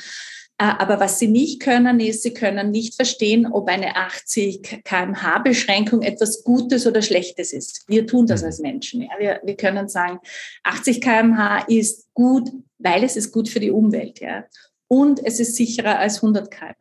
Äh, 0.57 0.73
aber 0.79 1.01
was 1.01 1.19
sie 1.19 1.27
nicht 1.27 1.61
können, 1.61 1.99
ist, 1.99 2.23
sie 2.23 2.33
können 2.33 2.71
nicht 2.71 2.95
verstehen, 2.95 3.47
ob 3.47 3.69
eine 3.69 3.97
80 3.97 4.83
kmh 4.85 5.39
Beschränkung 5.41 6.03
etwas 6.03 6.45
Gutes 6.45 6.87
oder 6.87 7.03
Schlechtes 7.03 7.53
ist. 7.53 7.85
Wir 7.89 8.07
tun 8.07 8.27
das 8.27 8.43
mhm. 8.43 8.47
als 8.47 8.61
Menschen. 8.61 9.03
Ja. 9.03 9.11
Wir, 9.19 9.41
wir 9.43 9.57
können 9.57 9.89
sagen, 9.89 10.21
80 10.63 11.01
kmh 11.01 11.65
ist 11.67 12.07
gut, 12.15 12.49
weil 12.79 13.03
es 13.03 13.17
ist 13.17 13.33
gut 13.33 13.49
für 13.49 13.61
die 13.61 13.73
Umwelt. 13.73 14.21
Ja. 14.21 14.45
Und 14.87 15.25
es 15.25 15.41
ist 15.41 15.57
sicherer 15.57 15.99
als 15.99 16.17
100 16.17 16.53
kmh. 16.53 16.75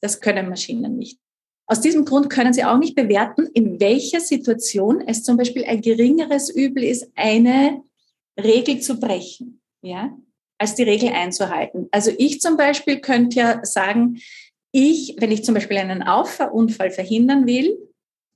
Das 0.00 0.20
können 0.20 0.48
Maschinen 0.48 0.96
nicht. 0.96 1.20
Aus 1.70 1.82
diesem 1.82 2.06
Grund 2.06 2.30
können 2.30 2.54
Sie 2.54 2.64
auch 2.64 2.78
nicht 2.78 2.96
bewerten, 2.96 3.46
in 3.52 3.78
welcher 3.78 4.20
Situation 4.20 5.02
es 5.06 5.22
zum 5.22 5.36
Beispiel 5.36 5.64
ein 5.64 5.82
geringeres 5.82 6.48
Übel 6.48 6.82
ist, 6.82 7.10
eine 7.14 7.82
Regel 8.42 8.80
zu 8.80 8.98
brechen, 8.98 9.60
ja, 9.82 10.16
als 10.56 10.76
die 10.76 10.84
Regel 10.84 11.10
einzuhalten. 11.10 11.88
Also 11.90 12.10
ich 12.16 12.40
zum 12.40 12.56
Beispiel 12.56 13.00
könnte 13.00 13.36
ja 13.36 13.64
sagen, 13.64 14.18
ich, 14.72 15.16
wenn 15.18 15.30
ich 15.30 15.44
zum 15.44 15.54
Beispiel 15.54 15.76
einen 15.76 16.02
Auffahrunfall 16.02 16.90
verhindern 16.90 17.46
will 17.46 17.76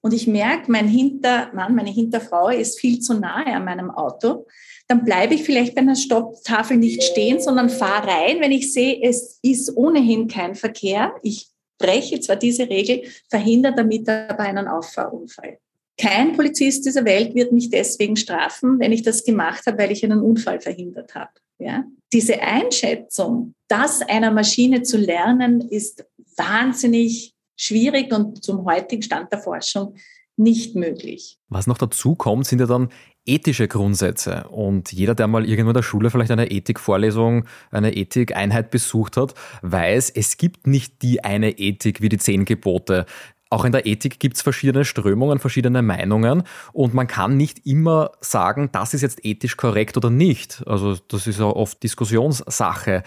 und 0.02 0.12
ich 0.12 0.26
merke, 0.26 0.70
mein 0.70 0.88
Hintermann, 0.88 1.74
meine 1.74 1.90
Hinterfrau 1.90 2.50
ist 2.50 2.80
viel 2.80 3.00
zu 3.00 3.14
nahe 3.14 3.46
an 3.46 3.64
meinem 3.64 3.90
Auto, 3.90 4.46
dann 4.88 5.04
bleibe 5.06 5.34
ich 5.34 5.44
vielleicht 5.44 5.74
bei 5.74 5.80
einer 5.80 5.96
Stopptafel 5.96 6.76
nicht 6.76 7.02
stehen, 7.02 7.40
sondern 7.40 7.70
fahre 7.70 8.08
rein, 8.08 8.40
wenn 8.40 8.52
ich 8.52 8.74
sehe, 8.74 9.00
es 9.02 9.38
ist 9.40 9.74
ohnehin 9.74 10.28
kein 10.28 10.54
Verkehr. 10.54 11.14
Ich 11.22 11.51
breche 11.82 12.20
zwar 12.20 12.36
diese 12.36 12.68
Regel, 12.68 13.02
verhindert 13.28 13.78
damit 13.78 14.08
aber 14.08 14.40
einen 14.40 14.68
Auffahrunfall. 14.68 15.58
Kein 15.98 16.32
Polizist 16.32 16.86
dieser 16.86 17.04
Welt 17.04 17.34
wird 17.34 17.52
mich 17.52 17.68
deswegen 17.68 18.16
strafen, 18.16 18.80
wenn 18.80 18.92
ich 18.92 19.02
das 19.02 19.24
gemacht 19.24 19.66
habe, 19.66 19.78
weil 19.78 19.92
ich 19.92 20.02
einen 20.02 20.20
Unfall 20.20 20.60
verhindert 20.60 21.14
habe. 21.14 21.32
Ja? 21.58 21.84
Diese 22.12 22.40
Einschätzung, 22.40 23.54
das 23.68 24.00
einer 24.00 24.30
Maschine 24.30 24.82
zu 24.82 24.96
lernen, 24.96 25.60
ist 25.60 26.04
wahnsinnig 26.36 27.34
schwierig 27.56 28.12
und 28.12 28.42
zum 28.42 28.64
heutigen 28.64 29.02
Stand 29.02 29.30
der 29.30 29.40
Forschung 29.40 29.94
nicht 30.36 30.74
möglich. 30.74 31.38
Was 31.48 31.66
noch 31.66 31.78
dazu 31.78 32.14
kommt, 32.14 32.46
sind 32.46 32.60
ja 32.60 32.66
dann 32.66 32.88
ethische 33.24 33.68
Grundsätze. 33.68 34.48
Und 34.48 34.92
jeder, 34.92 35.14
der 35.14 35.28
mal 35.28 35.46
irgendwo 35.46 35.70
in 35.70 35.74
der 35.74 35.82
Schule 35.82 36.10
vielleicht 36.10 36.30
eine 36.30 36.50
Ethikvorlesung, 36.50 37.44
eine 37.70 37.94
Ethikeinheit 37.94 38.70
besucht 38.70 39.16
hat, 39.16 39.34
weiß, 39.62 40.10
es 40.10 40.36
gibt 40.36 40.66
nicht 40.66 41.02
die 41.02 41.22
eine 41.22 41.58
Ethik 41.58 42.00
wie 42.00 42.08
die 42.08 42.18
zehn 42.18 42.44
Gebote. 42.44 43.06
Auch 43.52 43.66
in 43.66 43.72
der 43.72 43.84
Ethik 43.84 44.18
gibt 44.18 44.36
es 44.36 44.42
verschiedene 44.42 44.86
Strömungen, 44.86 45.38
verschiedene 45.38 45.82
Meinungen 45.82 46.44
und 46.72 46.94
man 46.94 47.06
kann 47.06 47.36
nicht 47.36 47.66
immer 47.66 48.12
sagen, 48.22 48.70
das 48.72 48.94
ist 48.94 49.02
jetzt 49.02 49.26
ethisch 49.26 49.58
korrekt 49.58 49.98
oder 49.98 50.08
nicht. 50.08 50.62
Also 50.66 50.96
das 51.08 51.26
ist 51.26 51.38
ja 51.38 51.44
oft 51.44 51.82
Diskussionssache. 51.82 53.02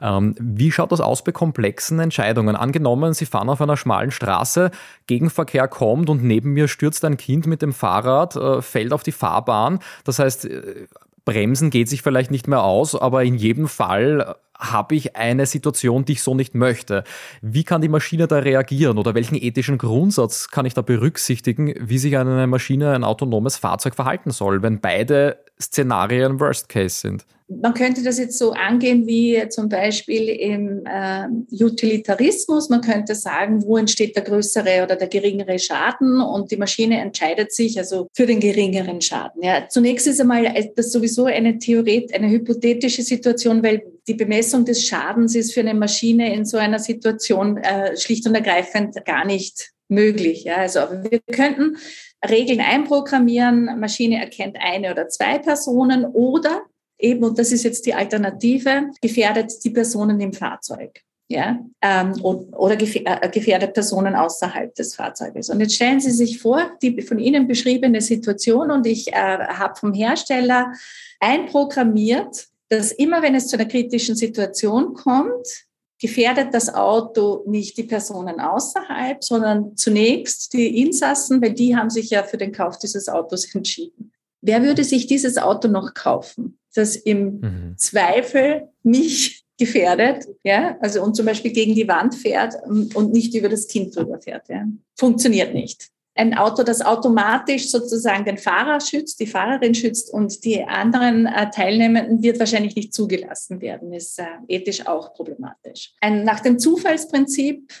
Ähm, 0.00 0.34
wie 0.40 0.72
schaut 0.72 0.90
das 0.92 1.02
aus 1.02 1.22
bei 1.22 1.32
komplexen 1.32 2.00
Entscheidungen? 2.00 2.56
Angenommen, 2.56 3.12
Sie 3.12 3.26
fahren 3.26 3.50
auf 3.50 3.60
einer 3.60 3.76
schmalen 3.76 4.10
Straße, 4.10 4.70
Gegenverkehr 5.06 5.68
kommt 5.68 6.08
und 6.08 6.24
neben 6.24 6.54
mir 6.54 6.66
stürzt 6.68 7.04
ein 7.04 7.18
Kind 7.18 7.46
mit 7.46 7.60
dem 7.60 7.74
Fahrrad, 7.74 8.36
äh, 8.36 8.62
fällt 8.62 8.94
auf 8.94 9.02
die 9.02 9.12
Fahrbahn. 9.12 9.80
Das 10.04 10.18
heißt, 10.18 10.46
äh, 10.46 10.86
Bremsen 11.24 11.70
geht 11.70 11.88
sich 11.88 12.02
vielleicht 12.02 12.30
nicht 12.30 12.48
mehr 12.48 12.62
aus, 12.62 12.94
aber 12.94 13.24
in 13.24 13.34
jedem 13.34 13.68
Fall 13.68 14.36
habe 14.60 14.94
ich 14.94 15.16
eine 15.16 15.46
Situation, 15.46 16.04
die 16.04 16.12
ich 16.12 16.22
so 16.22 16.34
nicht 16.34 16.54
möchte. 16.54 17.04
Wie 17.40 17.64
kann 17.64 17.80
die 17.80 17.88
Maschine 17.88 18.26
da 18.26 18.38
reagieren 18.38 18.98
oder 18.98 19.14
welchen 19.14 19.36
ethischen 19.36 19.78
Grundsatz 19.78 20.48
kann 20.48 20.66
ich 20.66 20.74
da 20.74 20.82
berücksichtigen, 20.82 21.74
wie 21.80 21.98
sich 21.98 22.16
eine 22.18 22.46
Maschine, 22.46 22.92
ein 22.92 23.04
autonomes 23.04 23.56
Fahrzeug 23.56 23.94
verhalten 23.94 24.30
soll, 24.30 24.62
wenn 24.62 24.80
beide 24.80 25.38
Szenarien 25.60 26.40
Worst 26.40 26.68
Case 26.68 27.00
sind? 27.00 27.26
Man 27.50 27.74
könnte 27.74 28.02
das 28.02 28.18
jetzt 28.18 28.38
so 28.38 28.52
angehen 28.52 29.06
wie 29.06 29.48
zum 29.48 29.68
Beispiel 29.68 30.28
im 30.28 30.84
äh, 30.86 31.26
Utilitarismus. 31.62 32.68
Man 32.68 32.80
könnte 32.80 33.14
sagen, 33.14 33.64
wo 33.64 33.76
entsteht 33.76 34.14
der 34.14 34.22
größere 34.22 34.84
oder 34.84 34.96
der 34.96 35.08
geringere 35.08 35.58
Schaden 35.58 36.20
und 36.20 36.50
die 36.50 36.56
Maschine 36.56 37.00
entscheidet 37.00 37.52
sich 37.52 37.76
also 37.78 38.08
für 38.14 38.26
den 38.26 38.38
geringeren 38.38 39.00
Schaden. 39.00 39.42
Ja, 39.42 39.68
zunächst 39.68 40.06
ist 40.06 40.20
einmal 40.20 40.70
das 40.76 40.92
sowieso 40.92 41.24
eine 41.24 41.58
Theoret, 41.58 42.14
eine 42.14 42.30
hypothetische 42.30 43.02
Situation, 43.02 43.62
weil 43.62 43.82
die 44.06 44.14
Bemessung 44.14 44.64
des 44.64 44.86
Schadens 44.86 45.34
ist 45.34 45.52
für 45.52 45.60
eine 45.60 45.74
Maschine 45.74 46.32
in 46.34 46.44
so 46.44 46.56
einer 46.56 46.78
Situation 46.78 47.56
äh, 47.58 47.96
schlicht 47.96 48.26
und 48.26 48.34
ergreifend 48.34 49.04
gar 49.04 49.24
nicht 49.24 49.70
möglich. 49.88 50.44
Ja, 50.44 50.56
also 50.56 50.80
wir 50.80 51.20
könnten 51.32 51.76
Regeln 52.28 52.60
einprogrammieren, 52.60 53.80
Maschine 53.80 54.20
erkennt 54.20 54.56
eine 54.60 54.92
oder 54.92 55.08
zwei 55.08 55.38
Personen 55.38 56.04
oder 56.04 56.62
eben, 57.00 57.24
und 57.24 57.38
das 57.38 57.52
ist 57.52 57.64
jetzt 57.64 57.86
die 57.86 57.94
Alternative, 57.94 58.90
gefährdet 59.00 59.64
die 59.64 59.70
Personen 59.70 60.20
im 60.20 60.32
Fahrzeug. 60.32 61.02
Ja, 61.32 61.60
ähm, 61.80 62.20
oder 62.24 62.74
äh, 62.74 63.28
gefährdet 63.30 63.72
Personen 63.72 64.16
außerhalb 64.16 64.74
des 64.74 64.96
Fahrzeuges. 64.96 65.48
Und 65.48 65.60
jetzt 65.60 65.76
stellen 65.76 66.00
Sie 66.00 66.10
sich 66.10 66.40
vor, 66.40 66.72
die 66.82 67.02
von 67.02 67.20
Ihnen 67.20 67.46
beschriebene 67.46 68.00
Situation 68.00 68.72
und 68.72 68.84
ich 68.84 69.12
äh, 69.12 69.14
habe 69.14 69.76
vom 69.76 69.94
Hersteller 69.94 70.72
einprogrammiert, 71.20 72.48
dass 72.68 72.90
immer 72.90 73.22
wenn 73.22 73.36
es 73.36 73.46
zu 73.46 73.56
einer 73.56 73.68
kritischen 73.68 74.16
Situation 74.16 74.94
kommt, 74.94 75.46
gefährdet 76.00 76.52
das 76.52 76.72
Auto 76.72 77.44
nicht 77.46 77.76
die 77.76 77.84
Personen 77.84 78.40
außerhalb, 78.40 79.22
sondern 79.22 79.76
zunächst 79.76 80.52
die 80.52 80.80
Insassen, 80.82 81.40
weil 81.42 81.52
die 81.52 81.76
haben 81.76 81.90
sich 81.90 82.10
ja 82.10 82.22
für 82.22 82.38
den 82.38 82.52
Kauf 82.52 82.78
dieses 82.78 83.08
Autos 83.08 83.54
entschieden. 83.54 84.12
Wer 84.40 84.62
würde 84.62 84.82
sich 84.82 85.06
dieses 85.06 85.36
Auto 85.36 85.68
noch 85.68 85.92
kaufen? 85.92 86.58
Das 86.74 86.96
im 86.96 87.40
mhm. 87.40 87.74
Zweifel 87.76 88.68
mich 88.82 89.44
gefährdet, 89.58 90.26
ja, 90.42 90.78
also 90.80 91.02
und 91.02 91.14
zum 91.14 91.26
Beispiel 91.26 91.52
gegen 91.52 91.74
die 91.74 91.86
Wand 91.86 92.14
fährt 92.14 92.54
und 92.66 93.12
nicht 93.12 93.34
über 93.34 93.48
das 93.48 93.68
Kind 93.68 93.94
drüber 93.94 94.18
fährt, 94.20 94.48
ja. 94.48 94.64
Funktioniert 94.96 95.54
nicht. 95.54 95.90
ein 96.14 96.34
Auto, 96.34 96.62
das 96.62 96.82
automatisch 96.82 97.70
sozusagen 97.70 98.24
den 98.24 98.38
Fahrer 98.38 98.80
schützt, 98.80 99.20
die 99.20 99.26
Fahrerin 99.26 99.74
schützt 99.74 100.12
und 100.12 100.44
die 100.44 100.62
anderen 100.64 101.26
äh, 101.26 101.50
Teilnehmenden 101.50 102.22
wird 102.22 102.38
wahrscheinlich 102.38 102.74
nicht 102.74 102.92
zugelassen 102.92 103.60
werden, 103.60 103.92
ist 103.92 104.18
äh, 104.18 104.24
ethisch 104.48 104.86
auch 104.86 105.14
problematisch. 105.14 105.94
Ein, 106.00 106.24
nach 106.24 106.40
dem 106.40 106.58
Zufallsprinzip 106.58 107.72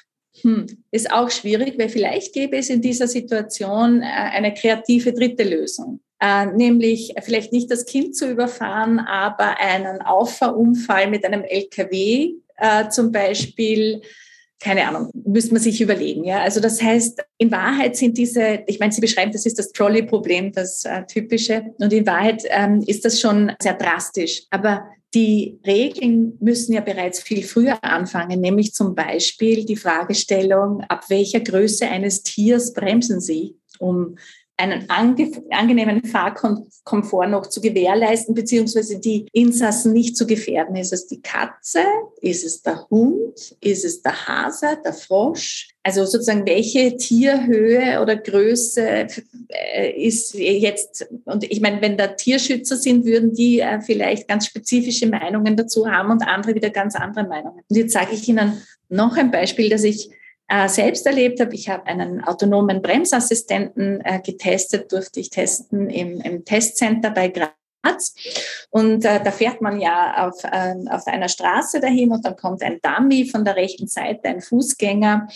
hm, 0.42 0.66
ist 0.90 1.12
auch 1.12 1.30
schwierig, 1.30 1.78
weil 1.78 1.88
vielleicht 1.88 2.32
gäbe 2.32 2.56
es 2.56 2.70
in 2.70 2.80
dieser 2.80 3.08
Situation 3.08 4.00
äh, 4.00 4.04
eine 4.04 4.54
kreative 4.54 5.12
dritte 5.12 5.44
Lösung. 5.44 6.00
Äh, 6.20 6.46
nämlich 6.46 7.14
vielleicht 7.22 7.52
nicht 7.52 7.70
das 7.70 7.86
Kind 7.86 8.14
zu 8.14 8.30
überfahren, 8.30 8.98
aber 8.98 9.58
einen 9.58 10.02
Auffahrunfall 10.02 11.08
mit 11.08 11.24
einem 11.24 11.42
LKW 11.42 12.34
äh, 12.58 12.88
zum 12.90 13.10
Beispiel 13.10 14.02
keine 14.62 14.86
Ahnung, 14.86 15.10
müsste 15.14 15.54
man 15.54 15.62
sich 15.62 15.80
überlegen. 15.80 16.22
Ja, 16.24 16.42
also 16.42 16.60
das 16.60 16.82
heißt, 16.82 17.22
in 17.38 17.50
Wahrheit 17.50 17.96
sind 17.96 18.18
diese, 18.18 18.62
ich 18.66 18.78
meine, 18.78 18.92
Sie 18.92 19.00
beschreiben, 19.00 19.32
das 19.32 19.46
ist 19.46 19.58
das 19.58 19.72
Trolley-Problem, 19.72 20.52
das 20.52 20.84
äh, 20.84 21.04
typische, 21.06 21.64
und 21.78 21.92
in 21.92 22.06
Wahrheit 22.06 22.42
ähm, 22.50 22.84
ist 22.86 23.06
das 23.06 23.18
schon 23.18 23.52
sehr 23.58 23.72
drastisch. 23.72 24.42
Aber 24.50 24.84
die 25.14 25.58
Regeln 25.66 26.36
müssen 26.40 26.74
ja 26.74 26.82
bereits 26.82 27.20
viel 27.20 27.42
früher 27.42 27.82
anfangen, 27.82 28.40
nämlich 28.40 28.74
zum 28.74 28.94
Beispiel 28.94 29.64
die 29.64 29.76
Fragestellung, 29.76 30.82
ab 30.82 31.06
welcher 31.08 31.40
Größe 31.40 31.88
eines 31.88 32.22
Tiers 32.22 32.74
bremsen 32.74 33.20
Sie, 33.20 33.56
um 33.78 34.16
einen 34.60 34.88
angenehmen 34.90 36.04
Fahrkomfort 36.04 37.28
noch 37.28 37.46
zu 37.46 37.60
gewährleisten, 37.60 38.34
beziehungsweise 38.34 38.98
die 38.98 39.26
Insassen 39.32 39.92
nicht 39.92 40.16
zu 40.16 40.26
gefährden. 40.26 40.76
Ist 40.76 40.92
es 40.92 41.06
die 41.06 41.20
Katze? 41.20 41.80
Ist 42.20 42.44
es 42.44 42.62
der 42.62 42.88
Hund? 42.90 43.56
Ist 43.60 43.84
es 43.84 44.02
der 44.02 44.28
Hase, 44.28 44.78
der 44.84 44.92
Frosch? 44.92 45.70
Also 45.82 46.04
sozusagen, 46.04 46.46
welche 46.46 46.96
Tierhöhe 46.98 48.02
oder 48.02 48.16
Größe 48.16 49.06
äh, 49.48 49.90
ist 49.92 50.34
jetzt, 50.34 51.08
und 51.24 51.44
ich 51.44 51.62
meine, 51.62 51.80
wenn 51.80 51.96
da 51.96 52.08
Tierschützer 52.08 52.76
sind, 52.76 53.06
würden 53.06 53.32
die 53.32 53.60
äh, 53.60 53.80
vielleicht 53.80 54.28
ganz 54.28 54.46
spezifische 54.46 55.06
Meinungen 55.06 55.56
dazu 55.56 55.90
haben 55.90 56.10
und 56.10 56.22
andere 56.22 56.54
wieder 56.54 56.68
ganz 56.68 56.96
andere 56.96 57.26
Meinungen. 57.26 57.62
Und 57.66 57.76
jetzt 57.76 57.94
sage 57.94 58.10
ich 58.12 58.28
Ihnen 58.28 58.60
noch 58.90 59.16
ein 59.16 59.30
Beispiel, 59.30 59.70
das 59.70 59.84
ich 59.84 60.10
äh, 60.50 60.68
selbst 60.68 61.06
erlebt 61.06 61.40
habe. 61.40 61.54
Ich 61.54 61.68
habe 61.68 61.86
einen 61.86 62.22
autonomen 62.24 62.82
Bremsassistenten 62.82 64.00
äh, 64.04 64.20
getestet, 64.20 64.92
durfte 64.92 65.20
ich 65.20 65.30
testen 65.30 65.88
im, 65.88 66.20
im 66.20 66.44
Testcenter 66.44 67.10
bei 67.10 67.28
Graz. 67.28 68.14
Und 68.70 69.04
äh, 69.04 69.22
da 69.22 69.30
fährt 69.30 69.60
man 69.60 69.80
ja 69.80 70.26
auf, 70.26 70.42
äh, 70.44 70.74
auf 70.90 71.06
einer 71.06 71.28
Straße 71.28 71.80
dahin 71.80 72.10
und 72.10 72.24
dann 72.24 72.36
kommt 72.36 72.62
ein 72.62 72.80
Dummy 72.82 73.26
von 73.26 73.44
der 73.44 73.56
rechten 73.56 73.86
Seite, 73.86 74.28
ein 74.28 74.40
Fußgänger. 74.40 75.28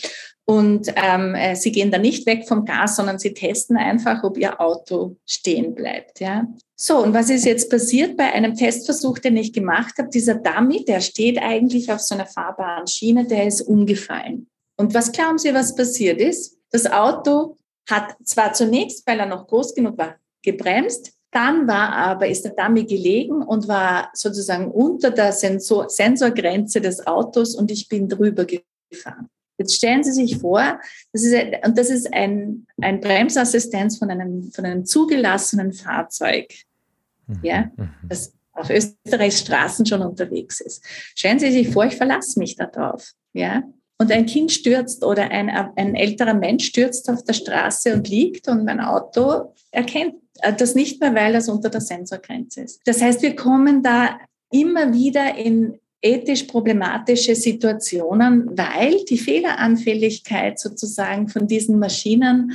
Und 0.46 0.92
ähm, 0.96 1.34
äh, 1.34 1.54
sie 1.54 1.72
gehen 1.72 1.90
da 1.90 1.96
nicht 1.96 2.26
weg 2.26 2.46
vom 2.46 2.66
Gas, 2.66 2.96
sondern 2.96 3.18
sie 3.18 3.32
testen 3.32 3.78
einfach, 3.78 4.24
ob 4.24 4.36
ihr 4.36 4.60
Auto 4.60 5.16
stehen 5.24 5.74
bleibt. 5.74 6.20
Ja. 6.20 6.46
So, 6.76 6.98
und 6.98 7.14
was 7.14 7.30
ist 7.30 7.46
jetzt 7.46 7.70
passiert 7.70 8.16
bei 8.16 8.32
einem 8.32 8.54
Testversuch, 8.54 9.20
den 9.20 9.36
ich 9.38 9.52
gemacht 9.52 9.94
habe? 9.96 10.10
Dieser 10.10 10.34
Dummy, 10.34 10.84
der 10.84 11.00
steht 11.00 11.38
eigentlich 11.40 11.90
auf 11.90 12.00
so 12.00 12.14
einer 12.14 12.26
fahrbaren 12.26 12.86
Schiene, 12.86 13.26
der 13.26 13.46
ist 13.46 13.62
umgefallen. 13.62 14.48
Und 14.76 14.94
was 14.94 15.12
glauben 15.12 15.38
Sie, 15.38 15.54
was 15.54 15.74
passiert 15.74 16.20
ist? 16.20 16.58
Das 16.70 16.90
Auto 16.90 17.56
hat 17.88 18.16
zwar 18.24 18.52
zunächst, 18.52 19.06
weil 19.06 19.20
er 19.20 19.26
noch 19.26 19.46
groß 19.46 19.74
genug 19.74 19.98
war, 19.98 20.16
gebremst, 20.42 21.12
dann 21.30 21.66
war 21.66 21.92
aber, 21.92 22.28
ist 22.28 22.44
der 22.44 22.52
Dummy 22.52 22.84
gelegen 22.84 23.42
und 23.42 23.66
war 23.66 24.10
sozusagen 24.14 24.70
unter 24.70 25.10
der 25.10 25.32
Sensor, 25.32 25.90
Sensorgrenze 25.90 26.80
des 26.80 27.06
Autos 27.06 27.56
und 27.56 27.70
ich 27.70 27.88
bin 27.88 28.08
drüber 28.08 28.46
gefahren. 28.46 29.28
Jetzt 29.58 29.74
stellen 29.74 30.04
Sie 30.04 30.12
sich 30.12 30.38
vor, 30.38 30.80
das 31.12 31.22
ist, 31.22 31.34
und 31.64 31.78
das 31.78 31.90
ist 31.90 32.12
ein, 32.12 32.66
ein 32.80 33.00
Bremsassistenz 33.00 33.98
von 33.98 34.10
einem, 34.10 34.50
von 34.52 34.64
einem 34.64 34.84
zugelassenen 34.84 35.72
Fahrzeug, 35.72 36.52
mhm. 37.26 37.40
ja, 37.42 37.70
mhm. 37.76 37.90
das 38.08 38.32
auf 38.52 38.70
Österreichs 38.70 39.40
Straßen 39.40 39.86
schon 39.86 40.02
unterwegs 40.02 40.60
ist. 40.60 40.84
Stellen 41.16 41.40
Sie 41.40 41.50
sich 41.50 41.70
vor, 41.70 41.84
ich 41.84 41.96
verlasse 41.96 42.38
mich 42.38 42.54
darauf, 42.56 43.12
ja 43.32 43.64
und 43.98 44.10
ein 44.10 44.26
Kind 44.26 44.52
stürzt 44.52 45.04
oder 45.04 45.30
ein, 45.30 45.48
ein 45.48 45.94
älterer 45.94 46.34
Mensch 46.34 46.66
stürzt 46.66 47.08
auf 47.08 47.22
der 47.24 47.32
Straße 47.32 47.94
und 47.94 48.08
liegt 48.08 48.48
und 48.48 48.64
mein 48.64 48.80
Auto 48.80 49.54
erkennt 49.70 50.16
das 50.58 50.74
nicht 50.74 51.00
mehr, 51.00 51.14
weil 51.14 51.32
das 51.32 51.48
unter 51.48 51.70
der 51.70 51.80
Sensorgrenze 51.80 52.62
ist. 52.62 52.80
Das 52.84 53.00
heißt, 53.00 53.22
wir 53.22 53.36
kommen 53.36 53.82
da 53.82 54.18
immer 54.50 54.92
wieder 54.92 55.36
in 55.36 55.78
ethisch 56.02 56.42
problematische 56.44 57.34
Situationen, 57.34 58.56
weil 58.58 59.04
die 59.04 59.16
Fehleranfälligkeit 59.16 60.58
sozusagen 60.58 61.28
von 61.28 61.46
diesen 61.46 61.78
Maschinen 61.78 62.52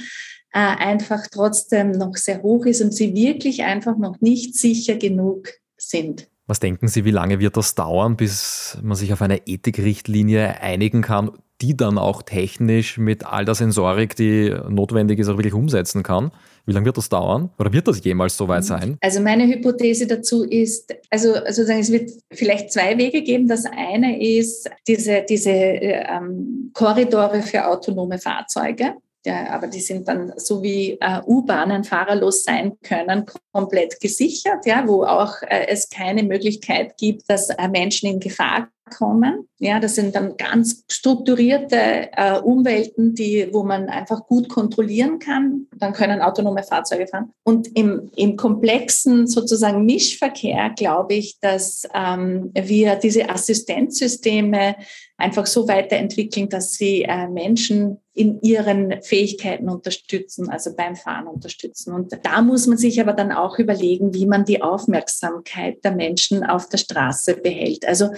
äh, 0.53 0.59
einfach 0.59 1.27
trotzdem 1.27 1.91
noch 1.91 2.15
sehr 2.15 2.43
hoch 2.43 2.65
ist 2.65 2.81
und 2.81 2.93
sie 2.93 3.15
wirklich 3.15 3.63
einfach 3.63 3.97
noch 3.97 4.21
nicht 4.21 4.55
sicher 4.55 4.95
genug 4.95 5.49
sind. 5.77 6.27
Was 6.49 6.59
denken 6.59 6.87
Sie, 6.87 7.05
wie 7.05 7.11
lange 7.11 7.39
wird 7.39 7.57
das 7.57 7.75
dauern, 7.75 8.17
bis 8.17 8.75
man 8.81 8.97
sich 8.97 9.13
auf 9.13 9.21
eine 9.21 9.45
Ethikrichtlinie 9.45 10.59
einigen 10.61 11.03
kann, 11.03 11.29
die 11.61 11.77
dann 11.77 11.99
auch 11.99 12.23
technisch 12.23 12.97
mit 12.97 13.23
all 13.23 13.45
der 13.45 13.53
Sensorik, 13.53 14.15
die 14.15 14.55
notwendig 14.67 15.19
ist, 15.19 15.29
auch 15.29 15.37
wirklich 15.37 15.53
umsetzen 15.53 16.01
kann? 16.01 16.31
Wie 16.65 16.71
lange 16.71 16.87
wird 16.87 16.97
das 16.97 17.07
dauern? 17.07 17.51
Oder 17.59 17.71
wird 17.71 17.87
das 17.87 18.03
jemals 18.03 18.35
so 18.35 18.47
weit 18.47 18.63
sein? 18.63 18.97
Also 18.99 19.21
meine 19.21 19.45
Hypothese 19.45 20.07
dazu 20.07 20.43
ist, 20.43 20.91
also 21.11 21.35
sozusagen 21.35 21.81
es 21.81 21.91
wird 21.91 22.09
vielleicht 22.31 22.71
zwei 22.73 22.97
Wege 22.97 23.21
geben. 23.21 23.47
Das 23.47 23.65
eine 23.65 24.19
ist 24.19 24.71
diese, 24.87 25.23
diese 25.29 25.51
ähm, 25.51 26.71
Korridore 26.73 27.43
für 27.43 27.67
autonome 27.67 28.17
Fahrzeuge. 28.17 28.95
Ja, 29.25 29.49
aber 29.49 29.67
die 29.67 29.81
sind 29.81 30.07
dann 30.07 30.31
so 30.37 30.63
wie 30.63 30.97
äh, 31.01 31.21
U-Bahnen 31.25 31.83
fahrerlos 31.83 32.43
sein 32.43 32.77
können, 32.81 33.25
komplett 33.51 33.99
gesichert, 33.99 34.65
ja, 34.65 34.87
wo 34.87 35.03
auch 35.03 35.41
äh, 35.41 35.67
es 35.67 35.89
keine 35.89 36.23
Möglichkeit 36.23 36.97
gibt, 36.97 37.29
dass 37.29 37.49
äh, 37.49 37.67
Menschen 37.67 38.09
in 38.09 38.19
Gefahr 38.21 38.69
kommen. 38.89 39.47
Ja, 39.59 39.79
das 39.79 39.95
sind 39.95 40.15
dann 40.15 40.37
ganz 40.37 40.83
strukturierte 40.89 42.09
äh, 42.13 42.39
Umwelten, 42.39 43.13
die, 43.13 43.49
wo 43.51 43.63
man 43.63 43.89
einfach 43.89 44.25
gut 44.25 44.49
kontrollieren 44.49 45.19
kann. 45.19 45.67
Dann 45.75 45.93
können 45.93 46.21
autonome 46.21 46.63
Fahrzeuge 46.63 47.07
fahren. 47.07 47.31
Und 47.43 47.67
im, 47.75 48.09
im 48.15 48.35
komplexen 48.35 49.27
sozusagen 49.27 49.85
Mischverkehr 49.85 50.71
glaube 50.75 51.15
ich, 51.15 51.39
dass 51.39 51.87
ähm, 51.93 52.51
wir 52.53 52.95
diese 52.95 53.29
Assistenzsysteme 53.29 54.75
einfach 55.19 55.45
so 55.45 55.67
weiterentwickeln, 55.67 56.49
dass 56.49 56.73
sie 56.73 57.03
äh, 57.03 57.27
Menschen 57.27 57.99
in 58.13 58.41
ihren 58.41 59.01
Fähigkeiten 59.01 59.69
unterstützen, 59.69 60.49
also 60.49 60.75
beim 60.75 60.95
Fahren 60.95 61.27
unterstützen. 61.27 61.93
Und 61.93 62.17
da 62.23 62.41
muss 62.41 62.67
man 62.67 62.77
sich 62.77 62.99
aber 62.99 63.13
dann 63.13 63.31
auch 63.31 63.59
überlegen, 63.59 64.13
wie 64.13 64.25
man 64.25 64.45
die 64.45 64.61
Aufmerksamkeit 64.61 65.83
der 65.83 65.91
Menschen 65.91 66.43
auf 66.43 66.69
der 66.69 66.77
Straße 66.79 67.35
behält. 67.35 67.85
Also 67.85 68.09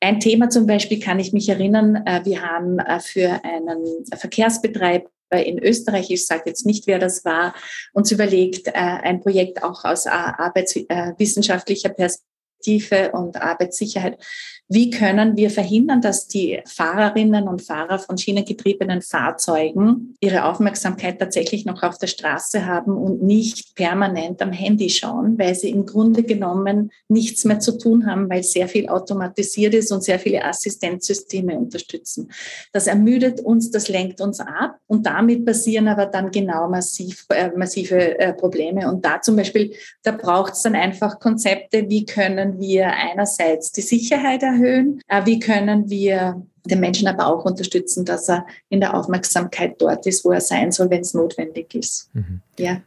ein 0.00 0.20
Thema 0.20 0.48
zum 0.48 0.66
Beispiel 0.66 1.00
kann 1.00 1.18
ich 1.18 1.32
mich 1.32 1.48
erinnern, 1.48 1.96
äh, 2.06 2.24
wir 2.24 2.42
haben 2.42 2.78
äh, 2.78 3.00
für 3.00 3.44
einen 3.44 4.04
Verkehrsbetreiber 4.14 5.08
in 5.30 5.58
Österreich, 5.58 6.10
ich 6.10 6.26
sage 6.26 6.44
jetzt 6.46 6.64
nicht, 6.64 6.86
wer 6.86 6.98
das 6.98 7.24
war, 7.26 7.54
uns 7.92 8.10
überlegt, 8.10 8.68
äh, 8.68 8.72
ein 8.72 9.20
Projekt 9.20 9.62
auch 9.62 9.84
aus 9.84 10.06
arbeitswissenschaftlicher 10.06 11.90
Perspektive 11.90 13.12
und 13.12 13.36
Arbeitssicherheit 13.40 14.18
wie 14.68 14.90
können 14.90 15.36
wir 15.36 15.50
verhindern, 15.50 16.02
dass 16.02 16.28
die 16.28 16.60
Fahrerinnen 16.66 17.48
und 17.48 17.62
Fahrer 17.62 17.98
von 17.98 18.18
schienengetriebenen 18.18 19.00
Fahrzeugen 19.00 20.14
ihre 20.20 20.44
Aufmerksamkeit 20.44 21.18
tatsächlich 21.18 21.64
noch 21.64 21.82
auf 21.82 21.96
der 21.96 22.06
Straße 22.06 22.66
haben 22.66 22.94
und 22.96 23.22
nicht 23.22 23.74
permanent 23.74 24.42
am 24.42 24.52
Handy 24.52 24.90
schauen, 24.90 25.38
weil 25.38 25.54
sie 25.54 25.70
im 25.70 25.86
Grunde 25.86 26.22
genommen 26.22 26.90
nichts 27.08 27.46
mehr 27.46 27.60
zu 27.60 27.78
tun 27.78 28.06
haben, 28.06 28.28
weil 28.28 28.42
sehr 28.42 28.68
viel 28.68 28.88
automatisiert 28.88 29.72
ist 29.72 29.90
und 29.90 30.04
sehr 30.04 30.18
viele 30.18 30.44
Assistenzsysteme 30.44 31.56
unterstützen. 31.56 32.30
Das 32.72 32.86
ermüdet 32.86 33.40
uns, 33.40 33.70
das 33.70 33.88
lenkt 33.88 34.20
uns 34.20 34.38
ab 34.40 34.78
und 34.86 35.06
damit 35.06 35.46
passieren 35.46 35.88
aber 35.88 36.04
dann 36.04 36.30
genau 36.30 36.68
massiv, 36.68 37.24
äh, 37.30 37.50
massive 37.56 38.18
äh, 38.18 38.34
Probleme. 38.34 38.90
Und 38.90 39.02
da 39.04 39.22
zum 39.22 39.36
Beispiel, 39.36 39.72
da 40.02 40.12
braucht 40.12 40.52
es 40.52 40.62
dann 40.62 40.74
einfach 40.74 41.20
Konzepte, 41.20 41.88
wie 41.88 42.04
können 42.04 42.60
wir 42.60 42.92
einerseits 42.92 43.72
die 43.72 43.80
Sicherheit 43.80 44.42
erhöhen, 44.42 44.57
erhöhen? 44.58 45.00
Äh, 45.08 45.24
wie 45.26 45.38
können 45.38 45.88
wir 45.88 46.42
den 46.64 46.80
Menschen 46.80 47.08
aber 47.08 47.26
auch 47.26 47.44
unterstützen, 47.44 48.04
dass 48.04 48.28
er 48.28 48.46
in 48.68 48.80
der 48.80 48.94
Aufmerksamkeit 48.94 49.80
dort 49.80 50.06
ist, 50.06 50.24
wo 50.24 50.32
er 50.32 50.40
sein 50.40 50.72
soll, 50.72 50.90
wenn 50.90 51.00
es 51.00 51.14
notwendig 51.14 51.74
ist? 51.74 52.10
Mhm. 52.14 52.40
Ja. 52.58 52.80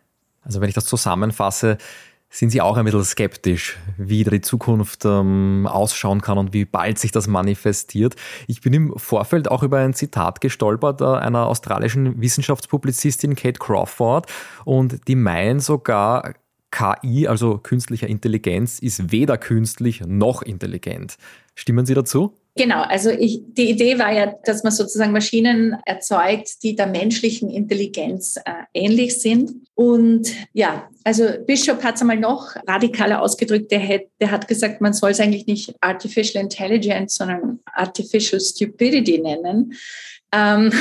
Also 0.43 0.61
wenn 0.61 0.69
ich 0.69 0.75
das 0.75 0.85
zusammenfasse, 0.85 1.77
sind 2.33 2.49
Sie 2.49 2.61
auch 2.61 2.77
ein 2.77 2.85
bisschen 2.85 3.03
skeptisch, 3.03 3.77
wie 3.97 4.23
die 4.23 4.39
Zukunft 4.39 5.03
ähm, 5.03 5.67
ausschauen 5.69 6.21
kann 6.21 6.37
und 6.37 6.53
wie 6.53 6.63
bald 6.63 6.97
sich 6.97 7.11
das 7.11 7.27
manifestiert. 7.27 8.15
Ich 8.47 8.61
bin 8.61 8.71
im 8.71 8.97
Vorfeld 8.97 9.51
auch 9.51 9.63
über 9.63 9.79
ein 9.79 9.93
Zitat 9.93 10.39
gestolpert 10.39 11.01
äh, 11.01 11.05
einer 11.05 11.47
australischen 11.47 12.21
Wissenschaftspublizistin 12.21 13.35
Kate 13.35 13.59
Crawford 13.59 14.31
und 14.63 15.07
die 15.09 15.15
meint 15.15 15.61
sogar, 15.61 16.33
KI, 16.71 17.27
also 17.27 17.57
künstlicher 17.57 18.07
Intelligenz, 18.07 18.79
ist 18.79 19.11
weder 19.11 19.37
künstlich 19.37 20.01
noch 20.05 20.41
intelligent. 20.41 21.17
Stimmen 21.53 21.85
Sie 21.85 21.93
dazu? 21.93 22.33
Genau, 22.55 22.81
also 22.81 23.09
ich, 23.11 23.41
die 23.45 23.69
Idee 23.69 23.97
war 23.97 24.11
ja, 24.11 24.33
dass 24.43 24.63
man 24.63 24.73
sozusagen 24.73 25.13
Maschinen 25.13 25.77
erzeugt, 25.85 26.63
die 26.63 26.75
der 26.75 26.87
menschlichen 26.87 27.49
Intelligenz 27.49 28.35
äh, 28.37 28.51
ähnlich 28.73 29.21
sind. 29.21 29.53
Und 29.73 30.27
ja, 30.51 30.89
also 31.05 31.29
Bishop 31.47 31.81
hat 31.81 31.95
es 31.95 32.01
einmal 32.01 32.19
noch 32.19 32.55
radikaler 32.67 33.21
ausgedrückt. 33.21 33.71
Der 33.71 33.87
hat, 33.87 34.01
der 34.19 34.31
hat 34.31 34.49
gesagt, 34.49 34.81
man 34.81 34.91
soll 34.91 35.11
es 35.11 35.21
eigentlich 35.21 35.47
nicht 35.47 35.73
Artificial 35.79 36.43
Intelligence, 36.43 37.15
sondern 37.15 37.59
Artificial 37.73 38.41
Stupidity 38.41 39.19
nennen. 39.19 39.73
Ähm, 40.33 40.71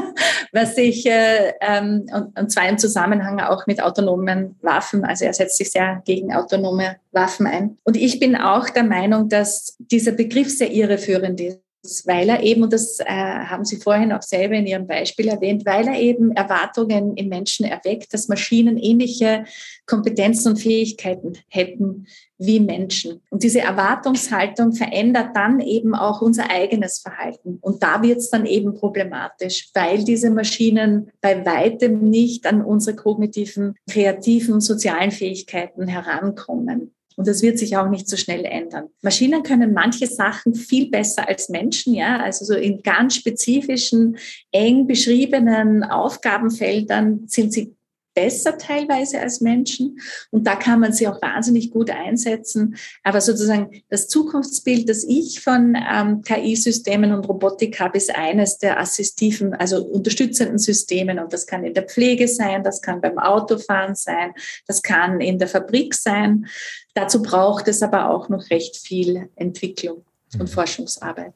was 0.52 0.78
ich, 0.78 1.04
äh, 1.06 1.52
ähm, 1.60 2.06
und, 2.12 2.38
und 2.38 2.50
zwar 2.50 2.68
im 2.68 2.78
Zusammenhang 2.78 3.40
auch 3.40 3.66
mit 3.66 3.82
autonomen 3.82 4.56
Waffen. 4.62 5.04
Also 5.04 5.24
er 5.24 5.34
setzt 5.34 5.58
sich 5.58 5.70
sehr 5.70 6.00
gegen 6.04 6.32
autonome 6.32 6.96
Waffen 7.12 7.46
ein. 7.46 7.76
Und 7.84 7.96
ich 7.96 8.20
bin 8.20 8.36
auch 8.36 8.70
der 8.70 8.84
Meinung, 8.84 9.28
dass 9.28 9.76
dieser 9.78 10.12
Begriff 10.12 10.50
sehr 10.50 10.70
irreführend 10.70 11.40
ist 11.40 11.63
weil 12.06 12.28
er 12.28 12.42
eben, 12.42 12.62
und 12.62 12.72
das 12.72 12.98
äh, 13.00 13.04
haben 13.06 13.64
Sie 13.64 13.76
vorhin 13.76 14.12
auch 14.12 14.22
selber 14.22 14.54
in 14.54 14.66
Ihrem 14.66 14.86
Beispiel 14.86 15.28
erwähnt, 15.28 15.66
weil 15.66 15.86
er 15.86 15.98
eben 16.00 16.32
Erwartungen 16.32 17.16
in 17.16 17.28
Menschen 17.28 17.66
erweckt, 17.66 18.14
dass 18.14 18.28
Maschinen 18.28 18.78
ähnliche 18.78 19.44
Kompetenzen 19.86 20.50
und 20.50 20.56
Fähigkeiten 20.58 21.34
hätten 21.48 22.06
wie 22.38 22.60
Menschen. 22.60 23.20
Und 23.30 23.42
diese 23.42 23.60
Erwartungshaltung 23.60 24.72
verändert 24.72 25.30
dann 25.34 25.60
eben 25.60 25.94
auch 25.94 26.20
unser 26.20 26.50
eigenes 26.50 26.98
Verhalten. 26.98 27.58
Und 27.60 27.82
da 27.82 28.02
wird 28.02 28.18
es 28.18 28.30
dann 28.30 28.46
eben 28.46 28.74
problematisch, 28.74 29.70
weil 29.74 30.04
diese 30.04 30.30
Maschinen 30.30 31.10
bei 31.20 31.44
weitem 31.44 32.10
nicht 32.10 32.46
an 32.46 32.62
unsere 32.62 32.96
kognitiven, 32.96 33.74
kreativen, 33.88 34.60
sozialen 34.60 35.10
Fähigkeiten 35.10 35.86
herankommen. 35.86 36.94
Und 37.16 37.28
das 37.28 37.42
wird 37.42 37.58
sich 37.58 37.76
auch 37.76 37.88
nicht 37.88 38.08
so 38.08 38.16
schnell 38.16 38.44
ändern. 38.44 38.88
Maschinen 39.02 39.42
können 39.42 39.72
manche 39.72 40.06
Sachen 40.06 40.54
viel 40.54 40.90
besser 40.90 41.28
als 41.28 41.48
Menschen, 41.48 41.94
ja. 41.94 42.18
Also 42.18 42.44
so 42.44 42.54
in 42.54 42.82
ganz 42.82 43.16
spezifischen, 43.16 44.16
eng 44.50 44.86
beschriebenen 44.86 45.84
Aufgabenfeldern 45.84 47.24
sind 47.26 47.52
sie 47.52 47.73
besser 48.14 48.56
teilweise 48.56 49.20
als 49.20 49.40
Menschen. 49.40 50.00
Und 50.30 50.46
da 50.46 50.56
kann 50.56 50.80
man 50.80 50.92
sie 50.92 51.08
auch 51.08 51.20
wahnsinnig 51.20 51.70
gut 51.70 51.90
einsetzen. 51.90 52.76
Aber 53.02 53.20
sozusagen 53.20 53.82
das 53.88 54.08
Zukunftsbild, 54.08 54.88
das 54.88 55.04
ich 55.04 55.40
von 55.40 55.76
ähm, 55.76 56.22
KI-Systemen 56.22 57.12
und 57.12 57.28
Robotik 57.28 57.80
habe, 57.80 57.98
ist 57.98 58.14
eines 58.14 58.58
der 58.58 58.78
assistiven, 58.78 59.54
also 59.54 59.84
unterstützenden 59.84 60.58
Systemen. 60.58 61.18
Und 61.18 61.32
das 61.32 61.46
kann 61.46 61.64
in 61.64 61.74
der 61.74 61.84
Pflege 61.84 62.28
sein, 62.28 62.62
das 62.62 62.80
kann 62.80 63.00
beim 63.00 63.18
Autofahren 63.18 63.94
sein, 63.94 64.32
das 64.66 64.82
kann 64.82 65.20
in 65.20 65.38
der 65.38 65.48
Fabrik 65.48 65.94
sein. 65.94 66.46
Dazu 66.94 67.22
braucht 67.22 67.68
es 67.68 67.82
aber 67.82 68.10
auch 68.10 68.28
noch 68.28 68.50
recht 68.50 68.76
viel 68.76 69.28
Entwicklung 69.34 70.04
und 70.34 70.42
mhm. 70.42 70.48
Forschungsarbeit. 70.48 71.34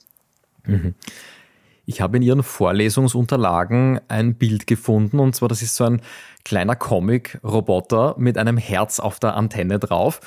Mhm. 0.64 0.94
Ich 1.88 2.02
habe 2.02 2.18
in 2.18 2.22
Ihren 2.22 2.42
Vorlesungsunterlagen 2.42 3.98
ein 4.08 4.34
Bild 4.34 4.66
gefunden 4.66 5.18
und 5.20 5.34
zwar 5.34 5.48
das 5.48 5.62
ist 5.62 5.74
so 5.74 5.84
ein 5.84 6.02
kleiner 6.44 6.76
Comic-Roboter 6.76 8.14
mit 8.18 8.36
einem 8.36 8.58
Herz 8.58 9.00
auf 9.00 9.18
der 9.18 9.38
Antenne 9.38 9.78
drauf. 9.78 10.20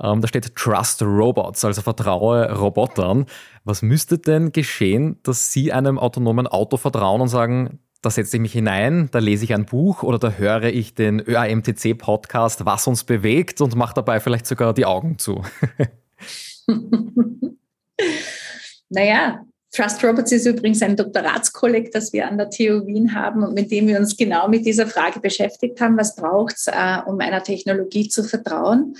Ähm, 0.00 0.20
da 0.20 0.28
steht 0.28 0.54
Trust 0.54 1.02
Robots, 1.02 1.64
also 1.64 1.82
vertraue 1.82 2.56
Robotern. 2.56 3.26
Was 3.64 3.82
müsste 3.82 4.18
denn 4.18 4.52
geschehen, 4.52 5.18
dass 5.24 5.52
Sie 5.52 5.72
einem 5.72 5.98
autonomen 5.98 6.46
Auto 6.46 6.76
vertrauen 6.76 7.20
und 7.20 7.28
sagen, 7.28 7.80
da 8.00 8.10
setze 8.10 8.36
ich 8.36 8.40
mich 8.40 8.52
hinein, 8.52 9.08
da 9.10 9.18
lese 9.18 9.42
ich 9.42 9.52
ein 9.54 9.66
Buch 9.66 10.04
oder 10.04 10.20
da 10.20 10.30
höre 10.30 10.66
ich 10.66 10.94
den 10.94 11.18
ÖAMTC-Podcast, 11.18 12.64
was 12.64 12.86
uns 12.86 13.02
bewegt 13.02 13.60
und 13.60 13.74
mache 13.74 13.94
dabei 13.94 14.20
vielleicht 14.20 14.46
sogar 14.46 14.72
die 14.72 14.86
Augen 14.86 15.18
zu. 15.18 15.42
naja, 18.88 19.40
Trust 19.70 20.02
Robots 20.02 20.32
ist 20.32 20.46
übrigens 20.46 20.82
ein 20.82 20.96
Doktoratskolleg, 20.96 21.92
das 21.92 22.12
wir 22.12 22.26
an 22.26 22.38
der 22.38 22.50
TU 22.50 22.86
Wien 22.86 23.14
haben 23.14 23.42
und 23.42 23.54
mit 23.54 23.70
dem 23.70 23.86
wir 23.86 23.98
uns 23.98 24.16
genau 24.16 24.48
mit 24.48 24.64
dieser 24.64 24.86
Frage 24.86 25.20
beschäftigt 25.20 25.80
haben, 25.80 25.98
was 25.98 26.16
braucht 26.16 26.56
es, 26.56 26.66
äh, 26.68 26.98
um 27.06 27.20
einer 27.20 27.42
Technologie 27.42 28.08
zu 28.08 28.24
vertrauen. 28.24 28.96